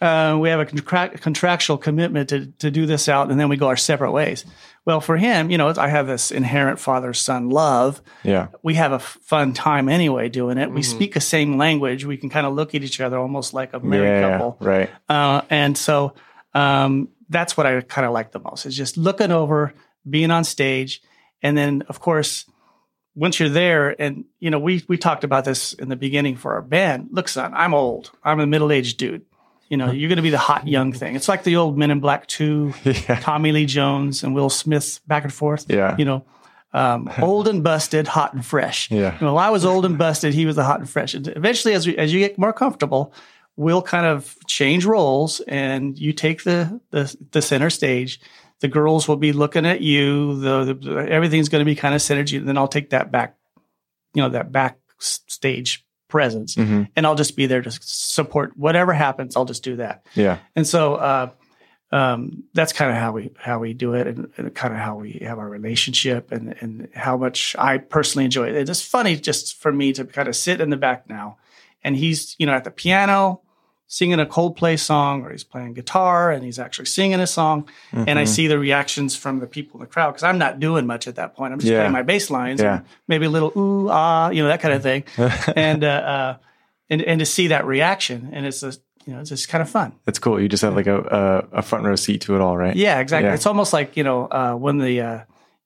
uh, 0.02 0.36
we 0.38 0.48
have 0.48 0.60
a 0.60 0.66
contract, 0.66 1.20
contractual 1.22 1.78
commitment 1.78 2.28
to 2.30 2.46
to 2.58 2.70
do 2.70 2.86
this 2.86 3.08
out, 3.08 3.30
and 3.30 3.38
then 3.38 3.48
we 3.48 3.56
go 3.56 3.68
our 3.68 3.76
separate 3.76 4.12
ways. 4.12 4.44
Well, 4.84 5.00
for 5.00 5.16
him, 5.16 5.48
you 5.50 5.58
know, 5.58 5.72
I 5.76 5.88
have 5.88 6.08
this 6.08 6.32
inherent 6.32 6.80
father 6.80 7.14
son 7.14 7.50
love. 7.50 8.02
Yeah. 8.24 8.48
We 8.64 8.74
have 8.74 8.90
a 8.90 8.96
f- 8.96 9.16
fun 9.22 9.52
time 9.52 9.88
anyway 9.88 10.28
doing 10.28 10.58
it. 10.58 10.72
We 10.72 10.82
speak 10.82 11.14
the 11.14 11.20
same 11.20 11.56
language. 11.56 12.04
We 12.04 12.16
can 12.16 12.30
kind 12.30 12.46
of 12.48 12.54
look 12.54 12.74
at 12.74 12.82
each 12.82 13.00
other 13.00 13.16
almost 13.16 13.54
like 13.54 13.72
a 13.74 13.78
married 13.78 14.08
Yeah. 14.20 14.30
couple. 14.30 14.56
Right. 14.60 14.90
Uh, 15.08 15.42
and 15.50 15.78
so 15.78 16.14
um, 16.52 17.08
that's 17.28 17.56
what 17.56 17.64
I 17.64 17.80
kind 17.82 18.04
of 18.06 18.12
like 18.12 18.32
the 18.32 18.40
most 18.40 18.66
is 18.66 18.76
just 18.76 18.96
looking 18.96 19.30
over, 19.30 19.72
being 20.10 20.32
on 20.32 20.42
stage, 20.42 21.00
and 21.42 21.56
then 21.56 21.82
of 21.88 22.00
course, 22.00 22.44
once 23.14 23.38
you're 23.38 23.50
there, 23.50 23.94
and 24.02 24.24
you 24.40 24.50
know, 24.50 24.58
we 24.58 24.82
we 24.88 24.98
talked 24.98 25.22
about 25.22 25.44
this 25.44 25.74
in 25.74 25.90
the 25.90 25.96
beginning 25.96 26.34
for 26.36 26.54
our 26.54 26.62
band. 26.62 27.08
Look, 27.12 27.28
son, 27.28 27.52
I'm 27.54 27.72
old. 27.72 28.10
I'm 28.24 28.40
a 28.40 28.46
middle 28.48 28.72
aged 28.72 28.96
dude. 28.98 29.22
You 29.72 29.78
know, 29.78 29.90
you're 29.90 30.10
going 30.10 30.18
to 30.18 30.22
be 30.22 30.28
the 30.28 30.36
hot 30.36 30.68
young 30.68 30.92
thing. 30.92 31.16
It's 31.16 31.30
like 31.30 31.44
the 31.44 31.56
old 31.56 31.78
Men 31.78 31.90
in 31.90 31.98
Black 31.98 32.26
Two, 32.26 32.74
Yeah. 32.84 33.18
Tommy 33.20 33.52
Lee 33.52 33.64
Jones 33.64 34.22
and 34.22 34.34
Will 34.34 34.50
Smith 34.50 35.00
back 35.06 35.24
and 35.24 35.32
forth. 35.32 35.64
Yeah. 35.66 35.96
You 35.98 36.04
know, 36.04 36.26
um, 36.74 37.10
old 37.22 37.48
and 37.48 37.64
busted, 37.64 38.06
hot 38.06 38.34
and 38.34 38.44
fresh. 38.44 38.90
Yeah. 38.90 39.16
Well, 39.18 39.38
I 39.38 39.48
was 39.48 39.64
old 39.64 39.86
and 39.86 39.96
busted. 39.96 40.34
He 40.34 40.44
was 40.44 40.56
the 40.56 40.64
hot 40.64 40.80
and 40.80 40.90
fresh. 40.90 41.14
And 41.14 41.26
eventually, 41.28 41.72
as 41.72 41.86
we, 41.86 41.96
as 41.96 42.12
you 42.12 42.18
get 42.18 42.36
more 42.36 42.52
comfortable, 42.52 43.14
we'll 43.56 43.80
kind 43.80 44.04
of 44.04 44.36
change 44.46 44.84
roles, 44.84 45.40
and 45.48 45.98
you 45.98 46.12
take 46.12 46.44
the 46.44 46.78
the, 46.90 47.16
the 47.30 47.40
center 47.40 47.70
stage. 47.70 48.20
The 48.60 48.68
girls 48.68 49.08
will 49.08 49.16
be 49.16 49.32
looking 49.32 49.64
at 49.64 49.80
you. 49.80 50.38
The, 50.38 50.74
the 50.74 51.06
everything's 51.10 51.48
going 51.48 51.62
to 51.62 51.64
be 51.64 51.76
kind 51.76 51.94
of 51.94 52.02
centered. 52.02 52.30
You, 52.30 52.40
then 52.40 52.58
I'll 52.58 52.68
take 52.68 52.90
that 52.90 53.10
back, 53.10 53.38
you 54.12 54.22
know, 54.22 54.28
that 54.28 54.52
back 54.52 54.76
stage 54.98 55.86
presence, 56.12 56.54
Mhm. 56.56 56.88
and 56.94 57.06
I'll 57.06 57.14
just 57.24 57.34
be 57.36 57.46
there 57.46 57.62
to 57.62 57.70
support 57.80 58.52
whatever 58.56 58.92
happens. 58.92 59.34
I'll 59.36 59.46
just 59.54 59.64
do 59.64 59.76
that. 59.76 60.04
Yeah. 60.14 60.36
And 60.54 60.66
so 60.66 60.94
uh, 60.96 61.30
um, 61.90 62.44
that's 62.54 62.72
kind 62.72 62.90
of 62.90 62.96
how 62.96 63.12
we 63.12 63.30
how 63.38 63.58
we 63.58 63.72
do 63.74 63.94
it, 63.94 64.06
and, 64.06 64.28
and 64.36 64.54
kind 64.54 64.72
of 64.74 64.80
how 64.80 64.96
we 64.96 65.12
have 65.26 65.38
our 65.38 65.48
relationship, 65.48 66.30
and 66.32 66.54
and 66.60 66.88
how 66.94 67.16
much 67.16 67.56
I 67.58 67.78
personally 67.78 68.24
enjoy 68.26 68.48
it. 68.48 68.68
It's 68.68 68.82
funny 68.82 69.16
just 69.16 69.60
for 69.60 69.72
me 69.72 69.92
to 69.94 70.04
kind 70.04 70.28
of 70.28 70.36
sit 70.36 70.60
in 70.60 70.70
the 70.70 70.76
back 70.76 71.08
now, 71.08 71.36
and 71.84 71.96
he's 71.96 72.36
you 72.38 72.46
know 72.46 72.52
at 72.54 72.64
the 72.64 72.70
piano 72.70 73.40
singing 73.98 74.18
a 74.18 74.24
Coldplay 74.24 74.78
song, 74.78 75.22
or 75.22 75.30
he's 75.32 75.44
playing 75.44 75.74
guitar 75.74 76.30
and 76.32 76.42
he's 76.42 76.58
actually 76.58 76.86
singing 76.86 77.20
a 77.20 77.26
song, 77.26 77.68
and 77.92 78.06
Mm-hmm. 78.06 78.18
I 78.18 78.24
see 78.24 78.46
the 78.46 78.58
reactions 78.58 79.14
from 79.14 79.40
the 79.40 79.46
people 79.46 79.78
in 79.78 79.86
the 79.86 79.92
crowd 79.92 80.12
because 80.12 80.22
I'm 80.22 80.38
not 80.38 80.58
doing 80.60 80.86
much 80.86 81.06
at 81.06 81.16
that 81.16 81.34
point. 81.36 81.52
I'm 81.52 81.58
just 81.58 81.70
Yeah. 81.70 81.80
playing 81.80 81.92
my 81.92 82.02
bass 82.02 82.30
lines, 82.30 82.62
Yeah. 82.62 82.76
and 82.76 82.84
maybe 83.06 83.26
a 83.26 83.30
little 83.30 83.52
ooh 83.54 83.88
ah, 83.90 84.30
you 84.30 84.42
know 84.42 84.48
that 84.48 84.62
kind 84.62 84.72
of 84.74 84.82
thing, 84.82 85.04
and 85.56 85.84
uh, 85.84 85.88
uh, 85.88 86.36
and 86.88 87.02
and 87.02 87.18
to 87.20 87.26
see 87.26 87.48
that 87.48 87.66
reaction, 87.66 88.30
and 88.32 88.46
it's 88.46 88.60
just 88.62 88.80
you 89.04 89.12
know 89.12 89.20
it's 89.20 89.28
just 89.28 89.50
kind 89.50 89.60
of 89.60 89.68
fun. 89.68 89.92
That's 90.06 90.18
cool. 90.18 90.40
You 90.40 90.48
just 90.48 90.62
have 90.62 90.74
like 90.74 90.86
a, 90.86 90.98
a, 91.52 91.58
a 91.58 91.62
front 91.62 91.84
row 91.84 91.96
seat 91.96 92.22
to 92.22 92.34
it 92.34 92.40
all, 92.40 92.56
right? 92.56 92.74
Yeah, 92.74 92.98
exactly. 93.00 93.28
Yeah. 93.28 93.34
It's 93.34 93.46
almost 93.46 93.74
like 93.74 93.96
you 93.98 94.04
know 94.04 94.24
uh, 94.30 94.54
when 94.54 94.78
the 94.78 95.00
uh, 95.02 95.18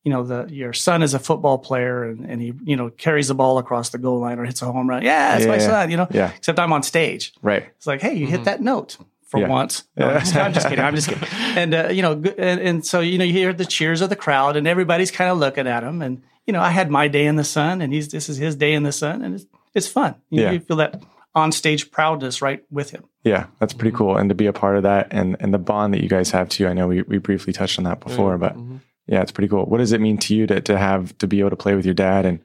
you 0.07 0.13
know 0.13 0.23
the 0.23 0.47
your 0.55 0.73
son 0.73 1.03
is 1.03 1.15
a 1.15 1.19
football 1.19 1.59
player 1.59 2.05
and, 2.05 2.25
and 2.31 2.41
he 2.41 2.53
you 2.65 2.77
know 2.77 2.91
carries 2.91 3.27
the 3.27 3.35
ball 3.35 3.59
across 3.59 3.91
the 3.91 3.99
goal 3.99 4.21
line 4.21 4.39
or 4.39 4.45
hits 4.45 4.63
a 4.63 4.67
home 4.71 4.89
run. 4.89 5.03
Yeah, 5.03 5.37
it's 5.37 5.47
my 5.47 5.55
Yeah. 5.57 5.67
son. 5.73 5.91
You 5.91 5.97
know. 5.97 6.07
Yeah. 6.11 6.31
Except 6.37 6.59
I'm 6.61 6.73
on 6.73 6.83
stage. 6.85 7.33
Right. 7.43 7.65
It's 7.77 7.87
like, 7.89 8.01
hey, 8.01 8.15
you 8.15 8.27
hit 8.29 8.45
that 8.45 8.61
note 8.63 8.97
for 9.31 9.41
Yeah. 9.41 9.49
once. 9.49 9.83
No, 9.97 10.09
I'm, 10.09 10.21
just, 10.21 10.37
I'm 10.37 10.53
just 10.53 10.69
kidding. 10.69 10.85
I'm 10.85 10.95
just 10.95 11.09
kidding. 11.09 11.29
And 11.57 11.75
uh, 11.75 11.89
you 11.91 12.03
know, 12.03 12.13
and, 12.39 12.61
and 12.61 12.87
so 12.87 13.01
you 13.01 13.19
know, 13.19 13.25
you 13.25 13.33
hear 13.33 13.53
the 13.53 13.65
cheers 13.67 14.01
of 14.01 14.09
the 14.09 14.17
crowd, 14.17 14.57
and 14.57 14.69
everybody's 14.69 15.11
kind 15.11 15.31
of 15.31 15.39
looking 15.39 15.67
at 15.67 15.83
him. 15.83 16.01
And 16.03 16.23
you 16.47 16.53
know, 16.53 16.61
I 16.61 16.71
had 16.71 16.89
my 16.91 17.09
day 17.09 17.27
in 17.27 17.35
the 17.37 17.45
sun, 17.45 17.83
and 17.83 17.93
he's 17.93 18.09
this 18.09 18.29
is 18.29 18.37
his 18.37 18.55
day 18.55 18.73
in 18.75 18.85
the 18.85 18.93
sun, 18.93 19.23
and 19.25 19.35
it's 19.35 19.47
it's 19.75 19.89
fun. 19.89 20.15
You, 20.31 20.41
know, 20.41 20.47
Yeah. 20.47 20.53
you 20.53 20.61
feel 20.61 20.77
that 20.79 21.03
on 21.35 21.51
stage 21.53 21.91
proudness 21.91 22.41
right 22.41 22.63
with 22.71 22.91
him. 22.91 23.05
Yeah, 23.25 23.47
that's 23.59 23.75
pretty 23.75 23.91
Mm-hmm. 23.91 23.99
cool. 23.99 24.17
And 24.17 24.29
to 24.31 24.35
be 24.35 24.47
a 24.47 24.53
part 24.53 24.77
of 24.77 24.85
that 24.85 25.09
and, 25.11 25.37
and 25.41 25.53
the 25.53 25.59
bond 25.59 25.93
that 25.93 26.01
you 26.03 26.09
guys 26.09 26.31
have 26.31 26.49
too. 26.49 26.67
I 26.69 26.73
know 26.73 26.87
we, 26.89 27.03
we 27.03 27.19
briefly 27.19 27.53
touched 27.53 27.77
on 27.79 27.85
that 27.85 28.01
before, 28.01 28.39
but 28.39 28.55
Mm-hmm. 28.55 28.77
Yeah, 29.07 29.23
it's 29.23 29.33
pretty 29.33 29.49
cool. 29.49 29.65
What 29.67 29.79
does 29.79 29.93
it 29.93 30.01
mean 30.01 30.19
to 30.19 30.35
you 30.35 30.47
to, 30.47 30.61
to 30.61 30.79
have 30.79 31.17
to 31.19 31.27
be 31.27 31.41
able 31.41 31.51
to 31.51 31.57
play 31.57 31.75
with 31.75 31.85
your 31.85 31.95
dad 31.95 32.27
and 32.27 32.41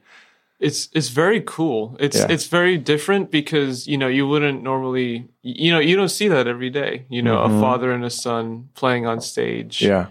it's 0.60 0.88
it's 0.92 1.08
very 1.08 1.42
cool. 1.44 1.96
It's 1.98 2.16
Yeah. 2.16 2.28
it's 2.30 2.46
very 2.46 2.78
different 2.78 3.32
because 3.32 3.88
you 3.88 3.98
know 3.98 4.06
you 4.06 4.28
wouldn't 4.28 4.62
normally 4.62 5.28
you 5.42 5.72
know 5.72 5.80
you 5.80 5.96
don't 5.96 6.08
see 6.08 6.28
that 6.28 6.46
every 6.46 6.70
day. 6.70 7.04
You 7.08 7.20
know, 7.20 7.38
a 7.42 7.48
father 7.60 7.90
and 7.90 8.04
a 8.04 8.10
son 8.10 8.68
playing 8.74 9.04
on 9.04 9.20
stage. 9.20 9.80
Mm-hmm. 9.80 9.88
yeah. 9.90 10.06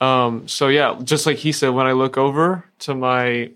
Um. 0.00 0.46
So 0.46 0.68
yeah, 0.68 0.96
just 1.02 1.26
like 1.26 1.38
he 1.38 1.50
said, 1.50 1.70
when 1.70 1.86
I 1.86 1.92
look 1.92 2.16
over 2.16 2.66
to 2.80 2.94
my 2.94 3.50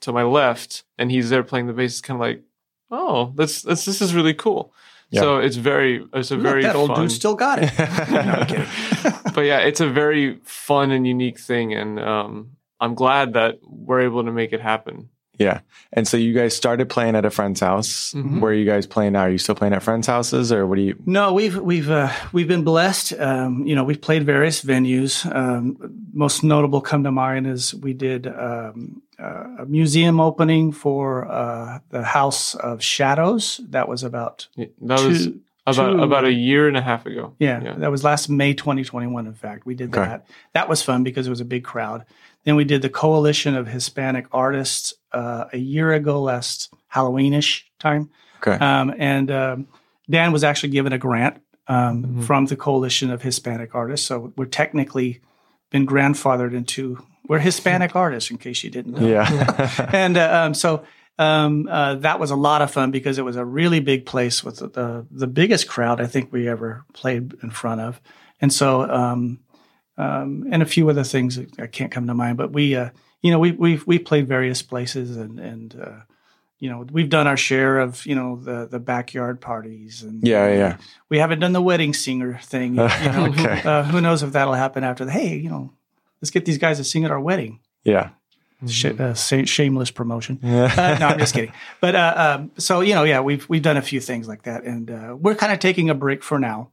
to 0.00 0.12
my 0.12 0.24
left 0.24 0.82
and 0.98 1.10
he's 1.10 1.30
there 1.30 1.42
playing 1.42 1.68
the 1.68 1.72
bass, 1.72 1.92
it's 1.92 2.00
kind 2.02 2.16
of 2.16 2.20
like, 2.20 2.42
oh, 2.90 3.32
that's 3.34 3.62
that's 3.62 3.86
this 3.86 4.02
is 4.02 4.14
really 4.14 4.34
cool. 4.34 4.74
Yeah. 5.10 5.22
So 5.22 5.38
it's 5.38 5.56
very 5.56 6.06
it's 6.12 6.30
a 6.30 6.36
very 6.36 6.64
that 6.64 6.76
old 6.76 6.90
fun, 6.90 7.00
dude 7.00 7.12
still 7.12 7.34
got 7.34 7.60
it. 7.62 7.72
no, 8.10 8.18
I'm 8.20 8.46
kidding. 8.46 8.66
but 9.38 9.44
yeah, 9.44 9.60
it's 9.60 9.80
a 9.80 9.88
very 9.88 10.40
fun 10.42 10.90
and 10.90 11.06
unique 11.06 11.38
thing, 11.38 11.72
and 11.72 12.00
um, 12.00 12.56
I'm 12.80 12.96
glad 12.96 13.34
that 13.34 13.60
we're 13.62 14.00
able 14.00 14.24
to 14.24 14.32
make 14.32 14.52
it 14.52 14.60
happen. 14.60 15.10
Yeah. 15.38 15.60
And 15.92 16.08
so 16.08 16.16
you 16.16 16.34
guys 16.34 16.56
started 16.56 16.88
playing 16.88 17.14
at 17.14 17.24
a 17.24 17.30
friend's 17.30 17.60
house. 17.60 18.12
Mm-hmm. 18.14 18.40
Where 18.40 18.50
are 18.50 18.54
you 18.54 18.64
guys 18.64 18.88
playing 18.88 19.12
now? 19.12 19.20
Are 19.20 19.30
you 19.30 19.38
still 19.38 19.54
playing 19.54 19.74
at 19.74 19.84
friends' 19.84 20.08
houses 20.08 20.50
or 20.50 20.66
what 20.66 20.74
do 20.74 20.82
you 20.82 21.00
No, 21.06 21.32
we've 21.32 21.56
we've 21.56 21.88
uh, 21.88 22.12
we've 22.32 22.48
been 22.48 22.64
blessed. 22.64 23.12
Um, 23.12 23.64
you 23.64 23.76
know, 23.76 23.84
we've 23.84 24.00
played 24.00 24.26
various 24.26 24.64
venues. 24.64 25.24
Um, 25.32 25.76
most 26.12 26.42
notable 26.42 26.80
come 26.80 27.04
to 27.04 27.12
mind 27.12 27.46
is 27.46 27.72
we 27.72 27.92
did 27.92 28.26
um, 28.26 29.02
uh, 29.20 29.58
a 29.60 29.66
museum 29.66 30.18
opening 30.18 30.72
for 30.72 31.30
uh, 31.30 31.78
the 31.90 32.02
House 32.02 32.56
of 32.56 32.82
Shadows. 32.82 33.60
That 33.68 33.88
was 33.88 34.02
about 34.02 34.48
Yeah, 34.56 34.66
That 34.80 35.00
was 35.06 35.26
two. 35.26 35.40
About 35.70 35.92
two- 35.92 36.02
about 36.02 36.24
a 36.24 36.32
year 36.32 36.68
and 36.68 36.76
a 36.76 36.80
half 36.82 37.06
ago. 37.06 37.34
Yeah, 37.38 37.74
that 37.78 37.90
was 37.90 38.04
last 38.04 38.28
May 38.28 38.54
2021. 38.54 39.26
In 39.26 39.34
fact, 39.34 39.66
we 39.66 39.74
did 39.74 39.94
Okay. 39.94 40.06
that. 40.06 40.26
That 40.54 40.68
was 40.68 40.82
fun 40.82 41.02
because 41.04 41.26
it 41.26 41.30
was 41.30 41.40
a 41.40 41.44
big 41.44 41.64
crowd. 41.64 42.04
Then 42.44 42.56
we 42.56 42.64
did 42.64 42.82
the 42.82 42.88
Coalition 42.88 43.54
of 43.54 43.66
Hispanic 43.68 44.26
Artists 44.32 44.94
uh, 45.12 45.44
a 45.52 45.58
year 45.58 45.92
ago, 45.92 46.22
last 46.22 46.72
Halloweenish 46.94 47.62
time. 47.78 48.10
Okay. 48.46 48.56
Um, 48.64 48.94
and 48.98 49.30
um, 49.30 49.66
Dan 50.08 50.32
was 50.32 50.44
actually 50.44 50.70
given 50.70 50.92
a 50.92 50.98
grant 50.98 51.42
um, 51.66 52.02
Mm-hmm. 52.04 52.22
from 52.22 52.46
the 52.46 52.56
Coalition 52.56 53.10
of 53.10 53.20
Hispanic 53.22 53.74
Artists. 53.74 54.06
So 54.06 54.32
we're 54.36 54.46
technically 54.46 55.20
been 55.70 55.86
grandfathered 55.86 56.54
into 56.54 56.98
we're 57.28 57.40
Hispanic 57.40 57.94
artists, 58.04 58.30
in 58.30 58.38
case 58.38 58.64
you 58.64 58.70
didn't 58.70 58.94
know. 58.98 59.06
Yeah. 59.06 59.88
And 59.92 60.16
uh, 60.16 60.44
um, 60.46 60.54
so 60.54 60.84
um, 61.18 61.66
uh, 61.70 61.94
that 61.96 62.20
was 62.20 62.30
a 62.30 62.36
lot 62.36 62.62
of 62.62 62.70
fun 62.70 62.90
because 62.90 63.18
it 63.18 63.24
was 63.24 63.36
a 63.36 63.44
really 63.44 63.80
big 63.80 64.06
place 64.06 64.44
with 64.44 64.56
the 64.58 64.68
the, 64.68 65.06
the 65.10 65.26
biggest 65.26 65.68
crowd 65.68 66.00
I 66.00 66.06
think 66.06 66.32
we 66.32 66.48
ever 66.48 66.84
played 66.92 67.34
in 67.42 67.50
front 67.50 67.80
of. 67.80 68.00
And 68.40 68.52
so 68.52 68.82
um, 68.88 69.40
um, 69.96 70.46
and 70.50 70.62
a 70.62 70.66
few 70.66 70.88
other 70.88 71.04
things 71.04 71.36
that 71.36 71.58
I 71.60 71.66
can't 71.66 71.90
come 71.90 72.06
to 72.06 72.14
mind, 72.14 72.36
but 72.38 72.52
we 72.52 72.76
uh, 72.76 72.90
you 73.20 73.30
know 73.32 73.38
we 73.38 73.52
we 73.52 73.80
we 73.86 73.98
played 73.98 74.28
various 74.28 74.62
places 74.62 75.16
and 75.16 75.38
and. 75.40 75.80
Uh, 75.80 76.00
you 76.60 76.68
know, 76.68 76.84
we've 76.90 77.08
done 77.08 77.28
our 77.28 77.36
share 77.36 77.78
of, 77.78 78.04
you 78.04 78.16
know, 78.16 78.34
the 78.34 78.66
the 78.66 78.80
backyard 78.80 79.40
parties, 79.40 80.02
and 80.02 80.26
Yeah, 80.26 80.48
yeah. 80.52 80.76
we 81.08 81.18
haven't 81.18 81.38
done 81.38 81.52
the 81.52 81.62
wedding 81.62 81.94
singer 81.94 82.40
thing. 82.42 82.74
You 82.74 82.82
know, 83.12 83.26
Okay. 83.28 83.62
uh, 83.64 83.84
who 83.84 84.00
knows 84.00 84.24
if 84.24 84.32
that'll 84.32 84.54
happen 84.54 84.82
after 84.82 85.04
the 85.04 85.12
hey, 85.12 85.36
you 85.36 85.48
know, 85.50 85.72
let's 86.20 86.32
get 86.32 86.44
these 86.46 86.58
guys 86.58 86.78
to 86.78 86.82
sing 86.84 87.04
at 87.04 87.12
our 87.12 87.20
wedding. 87.20 87.60
yeah. 87.84 88.10
Sh- 88.66 88.86
uh, 88.86 89.14
sa- 89.14 89.44
shameless 89.44 89.90
promotion. 89.90 90.40
Uh, 90.42 90.96
no, 90.98 91.06
I'm 91.08 91.18
just 91.18 91.34
kidding. 91.34 91.52
But 91.80 91.94
uh, 91.94 92.38
um, 92.40 92.50
so 92.58 92.80
you 92.80 92.94
know, 92.94 93.04
yeah, 93.04 93.20
we've 93.20 93.48
we've 93.48 93.62
done 93.62 93.76
a 93.76 93.82
few 93.82 94.00
things 94.00 94.26
like 94.26 94.42
that, 94.42 94.64
and 94.64 94.90
uh, 94.90 95.16
we're 95.18 95.34
kind 95.36 95.52
of 95.52 95.58
taking 95.60 95.90
a 95.90 95.94
break 95.94 96.22
for 96.22 96.38
now 96.38 96.70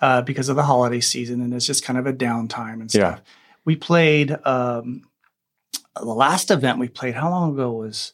uh, 0.00 0.22
because 0.22 0.48
of 0.48 0.56
the 0.56 0.62
holiday 0.62 1.00
season, 1.00 1.40
and 1.40 1.52
it's 1.52 1.66
just 1.66 1.84
kind 1.84 1.98
of 1.98 2.06
a 2.06 2.12
downtime 2.12 2.80
and 2.80 2.90
stuff. 2.90 3.18
Yeah. 3.18 3.32
We 3.64 3.74
played 3.76 4.36
um, 4.46 5.02
the 5.96 6.04
last 6.04 6.50
event 6.50 6.78
we 6.78 6.88
played. 6.88 7.14
How 7.14 7.30
long 7.30 7.54
ago 7.54 7.72
was? 7.72 8.12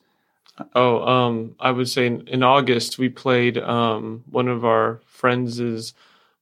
Oh, 0.75 1.03
um, 1.07 1.57
I 1.61 1.71
would 1.71 1.89
say 1.89 2.07
in, 2.07 2.27
in 2.29 2.43
August 2.43 2.99
we 2.99 3.09
played 3.09 3.59
um, 3.59 4.23
one 4.31 4.49
of 4.49 4.65
our 4.65 5.01
friends' 5.07 5.95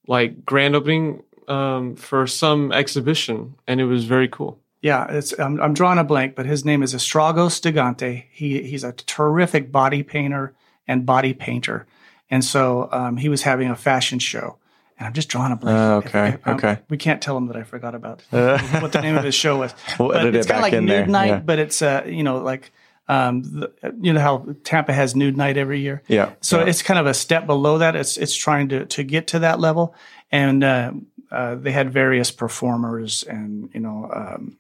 like 0.07 0.45
grand 0.45 0.75
opening 0.77 1.23
um, 1.49 1.97
for 1.97 2.27
some 2.27 2.73
exhibition, 2.73 3.55
and 3.67 3.81
it 3.81 3.87
was 3.87 4.05
very 4.05 4.29
cool. 4.29 4.59
Yeah, 4.83 5.07
it's 5.11 5.39
I'm, 5.39 5.61
I'm 5.61 5.75
drawing 5.75 5.99
a 5.99 6.05
blank, 6.05 6.35
but 6.35 6.47
his 6.47 6.65
name 6.65 6.83
is 6.83 6.95
Estragos 6.95 7.61
Digante. 7.61 8.25
He 8.31 8.63
he's 8.63 8.85
a 8.85 8.93
terrific 8.93 9.71
body 9.71 10.03
painter 10.03 10.55
and 10.89 11.05
body 11.05 11.35
painter, 11.35 11.87
and 12.31 12.45
so 12.45 12.89
um, 12.91 13.17
he 13.19 13.29
was 13.29 13.43
having 13.43 13.69
a 13.71 13.77
fashion 13.77 14.19
show. 14.19 14.57
And 14.99 15.07
I'm 15.07 15.13
just 15.15 15.29
drawing 15.31 15.53
a 15.53 15.57
blank. 15.57 15.79
Uh, 15.79 15.97
okay, 16.09 16.29
If- 16.29 16.35
if- 16.37 16.47
um, 16.49 16.55
okay. 16.57 16.79
We 16.91 16.97
can't 16.99 17.23
tell 17.23 17.37
him 17.37 17.47
that 17.47 17.57
I 17.57 17.63
forgot 17.63 17.95
about 17.95 18.23
what 18.31 18.93
the 18.93 19.01
name 19.03 19.17
of 19.17 19.25
his 19.25 19.35
show 19.35 19.57
was. 19.59 19.75
We'll 19.99 20.09
but 20.09 20.21
edit 20.23 20.37
it's 20.37 20.47
it 20.47 20.51
kind 20.51 20.59
of 20.59 20.63
back 20.65 20.73
like 20.73 20.73
in 20.75 20.85
Nude 20.85 20.91
there, 20.95 21.07
Night, 21.07 21.27
yeah. 21.29 21.39
but 21.41 21.59
it's 21.59 21.81
uh, 21.83 22.05
you 22.07 22.23
know 22.23 22.39
like 22.39 22.71
um, 23.09 23.43
the, 23.43 23.73
you 24.01 24.13
know 24.15 24.21
how 24.21 24.47
Tampa 24.65 24.93
has 24.93 25.15
Nude 25.17 25.37
Nite 25.37 25.57
every 25.59 25.81
year. 25.81 26.03
Yeah, 26.09 26.33
So 26.41 26.61
yeah. 26.61 26.67
it's 26.67 26.81
kind 26.83 26.99
of 26.99 27.07
a 27.07 27.15
step 27.15 27.45
below 27.47 27.79
that. 27.79 27.97
It's 27.97 28.17
it's 28.17 28.35
trying 28.35 28.69
to 28.71 28.87
to 28.87 29.03
get 29.03 29.27
to 29.29 29.41
that 29.41 29.61
level, 29.61 29.95
and 30.33 30.65
uh, 30.65 30.93
uh, 31.31 31.55
they 31.57 31.73
had 31.73 31.93
various 31.93 32.31
performers 32.31 33.23
and 33.25 33.69
you 33.75 33.81
know 33.81 34.11
um, 34.15 34.57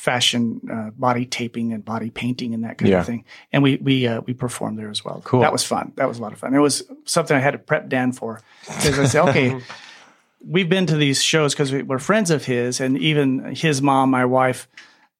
fashion 0.00 0.60
uh, 0.72 0.90
body 0.96 1.26
taping 1.26 1.72
and 1.74 1.84
body 1.84 2.08
painting 2.10 2.54
and 2.54 2.64
that 2.64 2.78
kind 2.78 2.90
Yeah. 2.90 3.00
of 3.00 3.06
thing. 3.06 3.24
And 3.52 3.62
we 3.62 3.76
we 3.76 4.06
uh, 4.06 4.22
we 4.26 4.32
performed 4.34 4.78
there 4.78 4.90
as 4.90 5.04
well. 5.04 5.20
Cool. 5.24 5.40
That 5.42 5.52
was 5.52 5.62
fun. 5.64 5.92
That 5.96 6.08
was 6.08 6.18
a 6.18 6.22
lot 6.22 6.32
of 6.32 6.38
fun. 6.38 6.54
It 6.54 6.58
was 6.58 6.82
something 7.04 7.36
I 7.36 7.40
had 7.40 7.50
to 7.52 7.58
prep 7.58 7.88
Dan 7.88 8.12
for 8.12 8.40
because 8.66 8.98
I 8.98 9.04
said, 9.04 9.28
okay. 9.28 9.56
We've 10.42 10.70
been 10.70 10.86
to 10.86 10.96
these 10.96 11.22
shows 11.22 11.52
because 11.52 11.70
we, 11.70 11.82
we're 11.82 11.98
friends 11.98 12.30
of 12.30 12.46
his, 12.46 12.80
and 12.80 12.96
even 12.96 13.54
his 13.54 13.82
mom, 13.82 14.10
my 14.10 14.24
wife, 14.24 14.68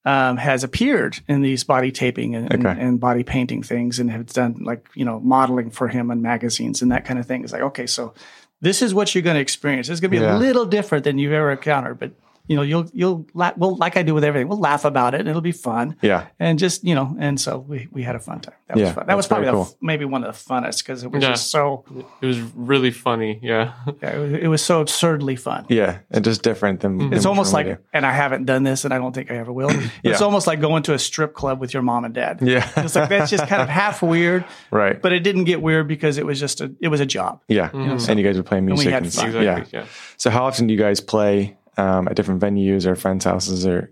um, 0.03 0.37
has 0.37 0.63
appeared 0.63 1.19
in 1.27 1.43
these 1.43 1.63
body 1.63 1.91
taping 1.91 2.33
and, 2.33 2.51
and, 2.51 2.65
Okay. 2.65 2.81
and 2.81 2.99
body 2.99 3.21
painting 3.23 3.61
things 3.61 3.99
and 3.99 4.09
have 4.09 4.25
done 4.33 4.63
like, 4.63 4.83
you 4.95 5.05
know, 5.05 5.19
modeling 5.19 5.69
for 5.69 5.87
him 5.89 6.09
in 6.09 6.23
magazines 6.23 6.81
and 6.81 6.91
that 6.91 7.05
kind 7.05 7.19
of 7.19 7.27
thing. 7.27 7.43
It's 7.43 7.53
like, 7.53 7.61
okay, 7.61 7.85
so 7.85 8.15
this 8.61 8.81
is 8.81 8.95
what 8.95 9.13
you're 9.13 9.21
going 9.21 9.35
to 9.35 9.41
experience. 9.41 9.89
It's 9.89 9.99
going 9.99 10.09
to 10.11 10.17
be 10.19 10.23
Yeah. 10.25 10.37
a 10.37 10.39
little 10.39 10.65
different 10.65 11.03
than 11.03 11.19
you've 11.19 11.33
ever 11.33 11.51
encountered, 11.51 11.99
but 11.99 12.13
you 12.51 12.57
know, 12.57 12.63
you'll, 12.63 12.85
you'll, 12.93 13.25
la- 13.33 13.53
well, 13.55 13.75
like 13.77 13.95
I 13.95 14.03
do 14.03 14.13
with 14.13 14.25
everything, 14.25 14.49
we'll 14.49 14.59
laugh 14.59 14.83
about 14.83 15.13
it 15.13 15.21
and 15.21 15.29
it'll 15.29 15.41
be 15.41 15.53
fun. 15.53 15.95
Yeah. 16.01 16.27
And 16.37 16.59
just, 16.59 16.83
you 16.83 16.95
know, 16.95 17.15
and 17.17 17.39
so 17.39 17.59
we, 17.59 17.87
we 17.91 18.03
had 18.03 18.15
a 18.15 18.19
fun 18.19 18.41
time. 18.41 18.55
That 18.67 18.77
Yeah, 18.77 18.83
was 18.87 18.93
fun. 18.93 19.07
That 19.07 19.15
was 19.17 19.27
probably 19.27 19.45
the, 19.45 19.51
cool. 19.53 19.61
f- 19.63 19.73
maybe 19.81 20.03
one 20.05 20.23
of 20.25 20.33
the 20.33 20.53
funnest 20.53 20.79
because 20.79 21.03
it 21.03 21.11
was 21.11 21.23
Yeah. 21.23 21.29
just 21.29 21.49
so, 21.49 21.85
It 22.21 22.25
was 22.25 22.39
really 22.55 22.91
funny. 22.91 23.39
Yeah. 23.41 23.73
yeah, 24.01 24.15
it, 24.15 24.19
was, 24.19 24.33
it 24.43 24.47
was 24.47 24.61
so 24.63 24.81
absurdly 24.81 25.37
fun. 25.37 25.65
Yeah, 25.69 25.99
and 26.11 26.25
just 26.25 26.43
different 26.43 26.81
than. 26.81 26.97
Mm-hmm. 26.99 27.09
than 27.11 27.13
It's 27.17 27.25
almost 27.25 27.53
like, 27.53 27.67
normally 27.67 27.83
and 27.93 28.05
I 28.05 28.11
haven't 28.11 28.45
done 28.45 28.63
this, 28.63 28.83
and 28.83 28.93
I 28.93 28.97
don't 28.97 29.13
think 29.15 29.31
I 29.31 29.35
ever 29.37 29.53
will. 29.53 29.71
It's 30.03 30.21
almost 30.21 30.45
like 30.47 30.59
going 30.59 30.83
to 30.83 30.93
a 30.93 30.99
strip 30.99 31.33
club 31.33 31.59
with 31.61 31.73
your 31.73 31.83
mom 31.83 32.03
and 32.05 32.13
dad. 32.13 32.39
Yeah, 32.41 32.69
It's 32.77 32.95
like 32.95 33.07
that's 33.09 33.31
just 33.31 33.47
kind 33.47 33.61
of 33.61 33.69
half 33.69 34.01
weird, 34.01 34.43
right. 34.71 35.01
but 35.01 35.13
it 35.13 35.21
didn't 35.21 35.45
get 35.45 35.61
weird 35.61 35.87
because 35.87 36.17
it 36.17 36.25
was 36.25 36.37
just 36.39 36.59
a 36.59 36.73
it 36.81 36.89
was 36.89 36.99
a 36.99 37.05
job. 37.05 37.41
yeah, 37.47 37.69
mm-hmm. 37.69 38.09
and 38.11 38.19
you 38.19 38.25
guys 38.25 38.35
were 38.35 38.43
playing 38.43 38.65
music 38.65 38.87
we 38.87 38.91
had 38.91 39.03
and 39.03 39.13
fun. 39.13 39.31
stuff. 39.31 39.41
Exactly. 39.41 39.79
Yeah. 39.79 39.83
Yeah. 39.83 39.87
So 40.17 40.29
how 40.29 40.45
often 40.45 40.67
do 40.67 40.73
you 40.73 40.79
guys 40.79 40.99
play 40.99 41.55
um, 41.77 42.07
at 42.07 42.15
different 42.15 42.41
venues 42.41 42.85
or 42.85 42.95
friends' 42.95 43.25
houses 43.25 43.65
or? 43.65 43.91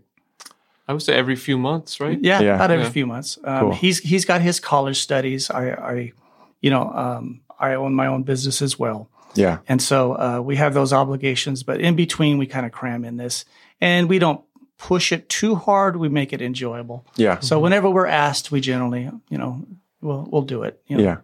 I 0.88 0.94
would 0.94 1.02
say 1.04 1.14
every 1.14 1.36
few 1.36 1.58
months, 1.58 2.00
right? 2.00 2.18
Yeah, 2.22 2.40
Yeah. 2.42 2.56
about 2.56 2.72
every 2.72 2.86
Yeah. 2.86 2.92
few 2.92 3.06
months. 3.06 3.38
Um, 3.44 3.60
Cool. 3.60 3.74
He's 3.76 4.00
he's 4.00 4.26
got 4.26 4.42
his 4.42 4.60
college 4.60 4.98
studies. 5.00 5.50
I, 5.52 5.70
I 5.72 6.14
you 6.62 6.70
know, 6.72 6.90
um, 6.92 7.42
I 7.60 7.76
own 7.76 7.94
my 7.94 8.08
own 8.08 8.24
business 8.24 8.62
as 8.62 8.80
well, 8.80 9.08
Yeah, 9.36 9.60
and 9.68 9.82
so 9.82 10.14
uh, 10.14 10.40
we 10.44 10.56
have 10.58 10.74
those 10.74 10.92
obligations. 10.92 11.64
But 11.64 11.80
in 11.80 11.96
between, 11.96 12.38
we 12.40 12.48
kind 12.48 12.66
of 12.66 12.72
cram 12.72 13.06
in 13.06 13.18
this, 13.18 13.46
and 13.80 14.10
we 14.10 14.18
don't 14.20 14.42
push 14.78 15.12
it 15.12 15.30
too 15.30 15.56
hard. 15.56 15.96
We 15.98 16.10
make 16.10 16.34
it 16.34 16.42
enjoyable. 16.42 17.06
yeah, 17.18 17.40
So 17.40 17.60
whenever 17.60 17.90
we're 17.90 18.08
asked, 18.08 18.50
we 18.52 18.60
generally, 18.62 19.10
you 19.30 19.38
know, 19.38 19.62
we'll 20.02 20.28
we'll 20.32 20.42
do 20.42 20.64
it. 20.64 20.82
You 20.88 20.98
know, 20.98 21.04
yeah. 21.04 21.18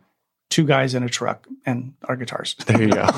Two 0.49 0.65
guys 0.65 0.95
in 0.95 1.03
a 1.03 1.09
truck 1.09 1.47
and 1.65 1.93
our 2.05 2.15
guitars. 2.15 2.55
There 2.65 2.81
you 2.81 2.89
go. 2.89 3.03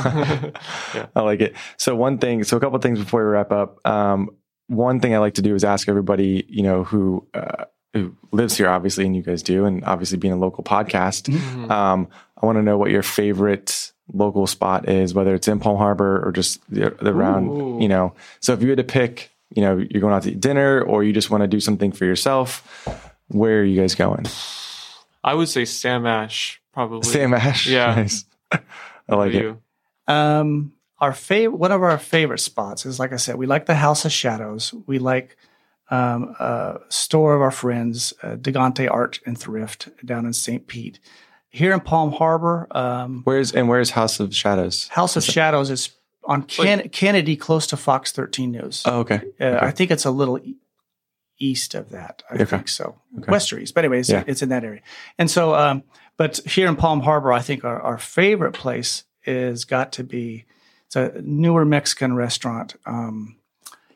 I 1.15 1.21
like 1.21 1.41
it. 1.41 1.55
So 1.77 1.95
one 1.95 2.17
thing, 2.17 2.43
so 2.43 2.57
a 2.57 2.59
couple 2.59 2.79
things 2.79 2.99
before 2.99 3.23
we 3.23 3.29
wrap 3.29 3.51
up. 3.51 3.85
Um, 3.87 4.29
one 4.67 4.99
thing 4.99 5.15
I 5.15 5.19
like 5.19 5.35
to 5.35 5.41
do 5.41 5.55
is 5.55 5.63
ask 5.63 5.87
everybody, 5.87 6.45
you 6.49 6.63
know, 6.63 6.83
who 6.83 7.25
uh, 7.33 7.65
who 7.93 8.15
lives 8.31 8.57
here, 8.57 8.69
obviously, 8.69 9.05
and 9.05 9.15
you 9.15 9.21
guys 9.21 9.41
do, 9.41 9.65
and 9.65 9.83
obviously 9.85 10.17
being 10.17 10.33
a 10.33 10.37
local 10.37 10.63
podcast. 10.63 11.29
Um, 11.71 12.07
I 12.41 12.45
want 12.45 12.57
to 12.57 12.61
know 12.61 12.77
what 12.77 12.91
your 12.91 13.03
favorite 13.03 13.91
local 14.13 14.47
spot 14.47 14.87
is, 14.87 15.13
whether 15.13 15.33
it's 15.35 15.47
in 15.47 15.59
Palm 15.59 15.77
Harbor 15.77 16.25
or 16.25 16.31
just 16.31 16.59
the, 16.69 16.95
the 17.01 17.11
around, 17.11 17.49
Ooh. 17.49 17.77
you 17.81 17.87
know. 17.87 18.13
So 18.39 18.53
if 18.53 18.61
you 18.61 18.69
had 18.69 18.77
to 18.77 18.83
pick, 18.83 19.31
you 19.53 19.61
know, 19.61 19.77
you're 19.77 20.01
going 20.01 20.13
out 20.13 20.23
to 20.23 20.31
eat 20.31 20.39
dinner 20.39 20.81
or 20.81 21.03
you 21.03 21.13
just 21.13 21.29
want 21.29 21.41
to 21.41 21.47
do 21.47 21.59
something 21.59 21.91
for 21.91 22.05
yourself, 22.05 23.09
where 23.27 23.61
are 23.61 23.63
you 23.63 23.79
guys 23.79 23.95
going? 23.95 24.25
I 25.23 25.33
would 25.33 25.49
say 25.49 25.65
Sam 25.65 26.05
Ash, 26.05 26.61
probably. 26.77 27.03
Sam 27.03 27.33
Ash. 27.33 27.65
Yeah. 27.67 27.95
Nice. 27.95 28.25
I 29.09 29.15
like 29.15 29.33
it. 29.33 29.41
you. 29.41 29.61
Um, 30.07 30.73
our 30.99 31.13
favorite, 31.13 31.57
one 31.57 31.71
of 31.71 31.81
our 31.81 31.97
favorite 31.97 32.39
spots 32.39 32.85
is, 32.85 32.99
like 32.99 33.13
I 33.13 33.17
said, 33.17 33.35
we 33.35 33.45
like 33.47 33.65
the 33.65 33.75
House 33.75 34.05
of 34.05 34.11
Shadows. 34.11 34.73
We 34.85 34.99
like 34.99 35.37
um, 35.89 36.35
a 36.39 36.79
store 36.89 37.35
of 37.35 37.41
our 37.41 37.51
friends, 37.51 38.13
uh, 38.21 38.35
Digante 38.35 38.87
Art 38.89 39.19
and 39.25 39.37
Thrift 39.37 39.89
down 40.05 40.25
in 40.25 40.33
St. 40.33 40.67
Pete. 40.67 40.99
Here 41.49 41.73
in 41.73 41.79
Palm 41.79 42.11
Harbor, 42.11 42.67
um, 42.71 43.21
Where's 43.23 43.53
and 43.53 43.67
where's 43.69 43.91
House 43.91 44.19
of 44.19 44.35
Shadows? 44.35 44.87
House 44.89 45.15
of 45.15 45.23
Shadows 45.23 45.69
is 45.69 45.89
on 46.25 46.43
Ken- 46.43 46.89
Kennedy, 46.89 47.35
close 47.37 47.65
to 47.67 47.77
Fox 47.77 48.11
13 48.11 48.51
News. 48.51 48.83
Oh, 48.85 48.99
okay. 48.99 49.21
Uh, 49.39 49.57
I 49.61 49.71
think 49.71 49.89
it's 49.91 50.05
a 50.05 50.11
little 50.11 50.39
east 51.39 51.75
of 51.75 51.89
that. 51.91 52.23
I 52.29 52.35
Okay. 52.35 52.45
think 52.45 52.67
so, 52.67 52.95
west 53.27 53.51
or 53.53 53.59
east. 53.59 53.73
But 53.73 53.85
anyways, 53.85 54.09
Yeah. 54.09 54.23
it's 54.27 54.41
in 54.41 54.49
that 54.49 54.63
area. 54.63 54.81
And 55.17 55.29
so, 55.29 55.53
um, 55.55 55.83
but 56.17 56.37
here 56.45 56.67
in 56.67 56.75
Palm 56.75 57.01
Harbor, 57.01 57.31
I 57.31 57.41
think 57.41 57.63
our, 57.63 57.79
our 57.81 57.97
favorite 57.97 58.53
place 58.53 59.03
is 59.25 59.65
got 59.65 59.91
to 59.93 60.03
be 60.03 60.45
it's 60.85 60.95
a 60.95 61.21
newer 61.21 61.65
Mexican 61.65 62.15
restaurant, 62.15 62.75
um, 62.85 63.35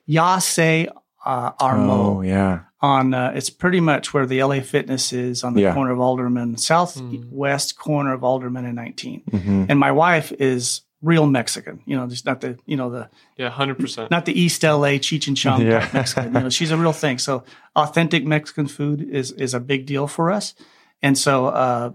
Yase 0.05 0.87
uh, 1.25 1.51
Armo. 1.53 2.17
Oh 2.17 2.21
yeah. 2.21 2.61
On 2.81 3.13
uh, 3.13 3.31
it's 3.35 3.49
pretty 3.49 3.79
much 3.79 4.13
where 4.13 4.25
the 4.25 4.43
LA 4.43 4.59
Fitness 4.59 5.13
is 5.13 5.43
on 5.43 5.53
the 5.53 5.61
Yeah. 5.61 5.73
corner 5.73 5.91
of 5.91 5.99
Alderman, 5.99 6.57
southwest 6.57 7.77
corner 7.77 8.11
of 8.13 8.23
Alderman 8.23 8.65
and 8.65 8.75
19. 8.75 9.21
Mhm. 9.31 9.65
And 9.69 9.79
my 9.79 9.91
wife 9.91 10.31
is 10.39 10.81
real 11.01 11.25
Mexican. 11.25 11.81
You 11.85 11.97
know, 11.97 12.07
just 12.07 12.25
not 12.25 12.41
the 12.41 12.57
you 12.65 12.77
know 12.77 12.89
the 12.89 13.09
Yeah, 13.37 13.49
hundred 13.49 13.79
percent. 13.79 14.11
not 14.11 14.25
the 14.25 14.39
East 14.39 14.63
LA 14.63 14.97
Cheech 14.99 15.27
and 15.27 15.35
Chong 15.37 15.61
Yeah. 15.61 15.89
Mexican. 15.93 16.33
You 16.33 16.39
know, 16.41 16.49
she's 16.49 16.71
a 16.71 16.77
real 16.77 16.93
thing. 16.93 17.17
So 17.19 17.43
authentic 17.75 18.25
Mexican 18.25 18.67
food 18.67 19.01
is 19.01 19.31
is 19.33 19.53
a 19.53 19.59
big 19.59 19.85
deal 19.85 20.07
for 20.07 20.31
us, 20.31 20.53
and 21.01 21.17
so 21.17 21.47
uh, 21.47 21.91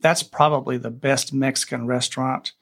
that's 0.00 0.22
probably 0.22 0.78
the 0.78 0.90
best 0.90 1.32
Mexican 1.32 1.86
restaurant. 1.86 2.52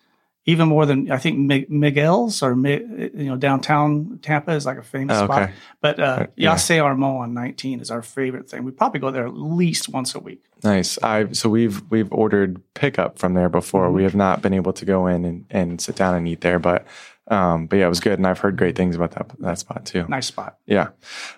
Even 0.48 0.68
more 0.68 0.86
than 0.86 1.10
I 1.10 1.18
think 1.18 1.68
Miguel's 1.68 2.40
or 2.40 2.52
you 2.54 3.10
know 3.14 3.36
downtown 3.36 4.20
Tampa 4.22 4.52
is 4.52 4.64
like 4.64 4.78
a 4.78 4.82
famous 4.82 5.16
Oh, 5.18 5.24
spot. 5.24 5.42
okay. 5.42 5.52
But 5.80 5.98
uh, 5.98 6.26
yeah. 6.36 6.52
Yase 6.52 6.70
Armo 6.80 7.18
on 7.18 7.34
19 7.34 7.80
is 7.80 7.90
our 7.90 8.00
favorite 8.00 8.48
thing. 8.48 8.62
We 8.62 8.70
probably 8.70 9.00
go 9.00 9.10
there 9.10 9.26
at 9.26 9.34
least 9.34 9.88
once 9.88 10.14
a 10.14 10.20
week. 10.20 10.44
Nice. 10.62 10.98
I 11.02 11.32
so 11.32 11.48
we've 11.48 11.82
we've 11.90 12.12
ordered 12.12 12.62
pickup 12.74 13.18
from 13.18 13.34
there 13.34 13.48
before. 13.48 13.86
Mm-hmm. 13.86 13.96
We 13.96 14.02
have 14.04 14.14
not 14.14 14.40
been 14.40 14.54
able 14.54 14.72
to 14.74 14.84
go 14.84 15.08
in 15.08 15.24
and, 15.24 15.44
and 15.50 15.80
sit 15.80 15.96
down 15.96 16.14
and 16.14 16.28
eat 16.28 16.42
there, 16.42 16.60
but 16.60 16.86
um, 17.28 17.66
but 17.66 17.80
yeah, 17.80 17.86
it 17.86 17.88
was 17.88 17.98
good, 17.98 18.20
and 18.20 18.26
I've 18.26 18.38
heard 18.38 18.56
great 18.56 18.76
things 18.76 18.94
about 18.94 19.10
that 19.12 19.32
that 19.40 19.58
spot 19.58 19.84
too. 19.84 20.06
Nice 20.08 20.26
spot. 20.26 20.58
Yeah. 20.64 20.90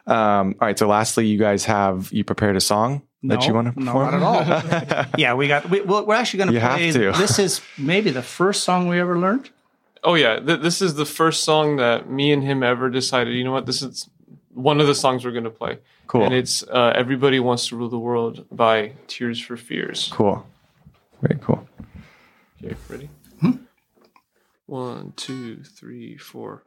Um, 0.07 0.55
all 0.61 0.67
right. 0.69 0.79
So 0.79 0.87
lastly, 0.87 1.27
you 1.27 1.39
guys 1.39 1.65
have 1.65 2.13
you 2.13 2.25
prepared 2.25 2.57
a 2.57 2.61
song 2.61 3.03
that 3.25 3.47
you 3.47 3.55
want 3.55 3.75
to 3.75 3.81
no, 3.83 3.93
perform? 3.93 4.21
not 4.21 4.49
at 4.49 4.95
all. 4.95 5.05
yeah, 5.19 5.35
we 5.35 5.49
got. 5.49 5.69
We, 5.69 5.81
we're 5.81 6.15
actually 6.15 6.39
going 6.39 6.53
You 6.53 6.61
to 6.61 6.67
have 6.67 6.79
play. 6.79 6.93
to. 6.93 7.13
This 7.13 7.39
is 7.39 7.61
maybe 7.77 8.11
the 8.11 8.23
first 8.23 8.65
song 8.65 8.89
we 8.89 9.01
ever 9.01 9.19
learned. 9.19 9.51
Oh 10.05 10.15
yeah, 10.15 10.39
Th- 10.39 10.61
this 10.61 10.81
is 10.81 10.95
the 10.95 11.05
first 11.07 11.43
song 11.45 11.77
that 11.77 12.09
me 12.09 12.33
and 12.33 12.43
him 12.43 12.63
ever 12.63 12.89
decided. 12.89 13.35
You 13.35 13.45
know 13.45 13.53
what? 13.53 13.67
This 13.67 13.83
is 13.83 14.09
one 14.55 14.81
of 14.81 14.87
the 14.87 14.95
songs 14.95 15.25
we're 15.25 15.33
gonna 15.33 15.51
play. 15.51 15.79
Cool. 16.07 16.23
And 16.25 16.33
it's 16.35 16.63
uh, 16.63 16.93
"Everybody 16.95 17.41
Wants 17.41 17.69
to 17.69 17.77
Rule 17.77 17.89
the 17.89 17.99
World" 17.99 18.47
by 18.53 18.93
Tears 19.09 19.41
for 19.41 19.57
Fears. 19.57 20.09
Cool. 20.13 20.47
Very 21.21 21.41
cool. 21.41 21.69
Okay, 22.65 22.77
ready? 22.89 23.11
One, 24.67 25.15
two, 25.17 25.63
three, 25.65 26.19
four. 26.19 26.63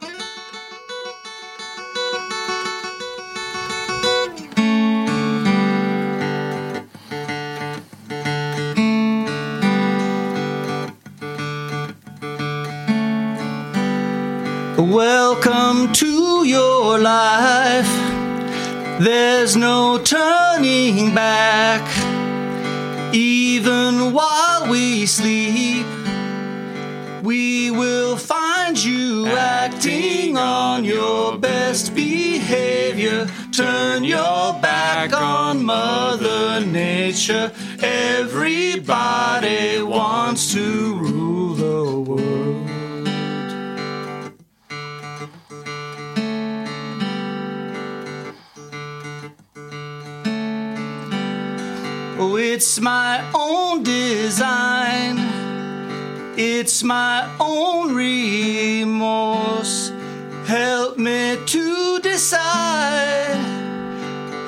Welcome 14.91 15.93
to 15.93 16.45
your 16.45 16.99
life. 16.99 17.87
There's 18.99 19.55
no 19.55 19.97
turning 20.03 21.15
back. 21.15 21.87
Even 23.15 24.11
while 24.11 24.69
we 24.69 25.05
sleep, 25.05 25.85
we 27.23 27.71
will 27.71 28.17
find 28.17 28.83
you 28.83 29.27
acting 29.27 30.37
on 30.37 30.83
your 30.83 31.37
best 31.37 31.95
behavior. 31.95 33.29
Turn 33.53 34.03
your 34.03 34.59
back 34.59 35.13
on 35.13 35.63
Mother 35.63 36.65
Nature. 36.65 37.53
Everybody 37.81 39.81
wants 39.81 40.51
to 40.51 40.99
my 52.81 53.23
own 53.35 53.83
design. 53.83 55.17
It's 56.35 56.83
my 56.83 57.29
own 57.39 57.93
remorse. 57.93 59.91
Help 60.45 60.97
me 60.97 61.37
to 61.45 61.99
decide. 61.99 63.37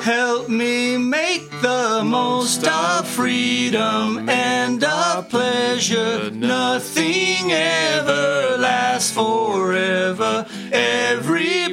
Help 0.02 0.50
me 0.50 0.98
make 0.98 1.50
the 1.62 2.02
most 2.04 2.68
of 2.68 3.08
freedom 3.08 4.28
and 4.28 4.84
of 4.84 5.30
pleasure. 5.30 6.32
Nothing 6.32 7.52
ever 7.52 8.58
lasts 8.58 9.12
forever. 9.14 10.46
Everybody 10.72 11.70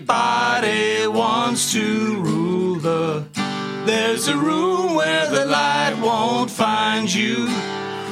wants 1.06 1.72
to 1.72 2.20
rule 2.20 2.74
the. 2.76 3.24
There's 3.86 4.28
a 4.28 4.36
room 4.36 4.89
you. 7.08 7.46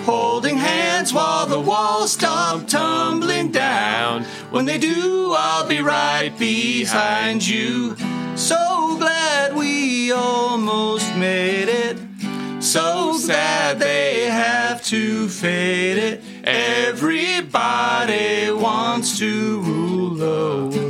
Holding 0.05 0.57
hands 0.57 1.12
while 1.12 1.46
the 1.46 1.61
walls 1.61 2.12
stop 2.12 2.66
tumbling 2.66 3.51
down. 3.51 4.24
When 4.51 4.64
they 4.64 4.79
do, 4.79 5.35
I'll 5.37 5.66
be 5.66 5.81
right 5.81 6.33
behind 6.38 7.46
you. 7.46 7.96
So 8.37 8.96
glad 8.98 9.55
we 9.55 10.12
almost 10.12 11.14
made 11.16 11.68
it. 11.68 11.98
So 12.62 13.18
sad 13.18 13.79
they 13.79 14.27
have 14.27 14.83
to 14.85 15.29
fade 15.29 15.98
it. 15.98 16.22
Everybody 16.44 17.31
wants 18.51 19.18
to 19.18 19.61
rule 19.61 20.14
the 20.14 20.77
world. 20.77 20.88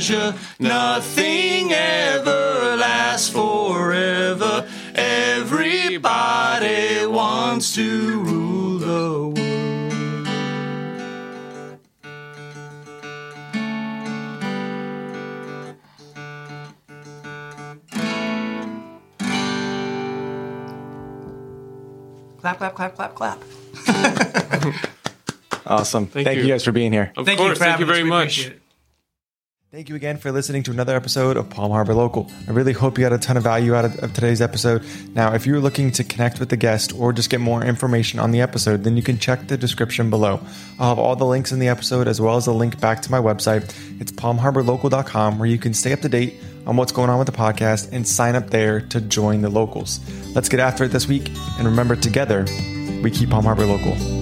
Pleasure. 0.00 0.34
Nothing 0.58 1.72
ever 1.72 2.76
lasts 2.76 3.28
forever. 3.28 4.66
Everybody 4.94 5.86
wants 7.06 7.74
to 7.74 8.20
rule 8.22 8.78
the 8.78 9.28
world. 9.28 9.36
Clap, 22.40 22.56
clap, 22.56 22.74
clap, 22.74 22.94
clap, 22.96 23.14
clap. 23.14 23.38
Awesome. 25.66 26.06
Thank, 26.08 26.26
you. 26.26 26.42
you. 26.42 26.48
guys 26.48 26.64
for 26.64 26.72
being 26.72 26.90
here. 26.90 27.12
Of 27.16 27.24
Thank 27.24 27.38
course. 27.38 27.60
you 27.60 27.64
thank 27.64 27.78
you 27.78 27.86
very 27.86 28.02
We 28.02 28.08
much. 28.10 28.50
Thank 29.72 29.88
you 29.88 29.94
again 29.94 30.16
for 30.16 30.32
listening 30.32 30.64
to 30.64 30.72
another 30.72 30.96
episode 30.96 31.36
of 31.36 31.48
Palm 31.48 31.70
Harbor 31.70 31.94
Local. 31.94 32.28
I 32.48 32.50
really 32.50 32.72
hope 32.72 32.98
you 32.98 33.04
got 33.04 33.12
a 33.12 33.18
ton 33.18 33.36
of 33.36 33.44
value 33.44 33.72
out 33.72 33.84
of, 33.84 34.02
of 34.02 34.12
today's 34.12 34.40
episode. 34.40 34.82
Now, 35.14 35.32
if 35.32 35.46
you're 35.46 35.60
looking 35.60 35.92
to 35.92 36.02
connect 36.02 36.40
with 36.40 36.48
the 36.48 36.56
guest 36.56 36.92
or 36.92 37.12
just 37.12 37.30
get 37.30 37.38
more 37.38 37.62
information 37.62 38.18
on 38.18 38.32
the 38.32 38.40
episode, 38.40 38.82
then 38.82 38.96
you 38.96 39.02
can 39.04 39.16
check 39.16 39.46
the 39.46 39.56
description 39.56 40.10
below. 40.10 40.40
I'll 40.80 40.88
have 40.88 40.98
all 40.98 41.14
the 41.14 41.24
links 41.24 41.52
in 41.52 41.60
the 41.60 41.68
episode 41.68 42.08
as 42.08 42.20
well 42.20 42.34
as 42.34 42.48
a 42.48 42.52
link 42.52 42.80
back 42.80 43.00
to 43.02 43.12
my 43.12 43.20
website. 43.20 43.62
It's 44.00 44.10
palmharborlocal.com 44.10 45.38
where 45.38 45.48
you 45.48 45.58
can 45.58 45.72
stay 45.72 45.92
up 45.92 46.00
to 46.00 46.08
date 46.08 46.34
on 46.66 46.76
what's 46.76 46.90
going 46.90 47.08
on 47.08 47.20
with 47.20 47.26
the 47.26 47.32
podcast 47.32 47.92
and 47.92 48.04
sign 48.08 48.34
up 48.34 48.50
there 48.50 48.80
to 48.80 49.00
join 49.00 49.40
the 49.40 49.50
locals. 49.50 50.00
Let's 50.34 50.48
get 50.48 50.58
after 50.58 50.82
it 50.82 50.88
this 50.88 51.06
week. 51.06 51.30
And 51.58 51.66
remember, 51.66 51.94
together, 51.94 52.44
we 53.04 53.12
keep 53.12 53.30
Palm 53.30 53.44
Harbor 53.44 53.66
local. 53.66 54.19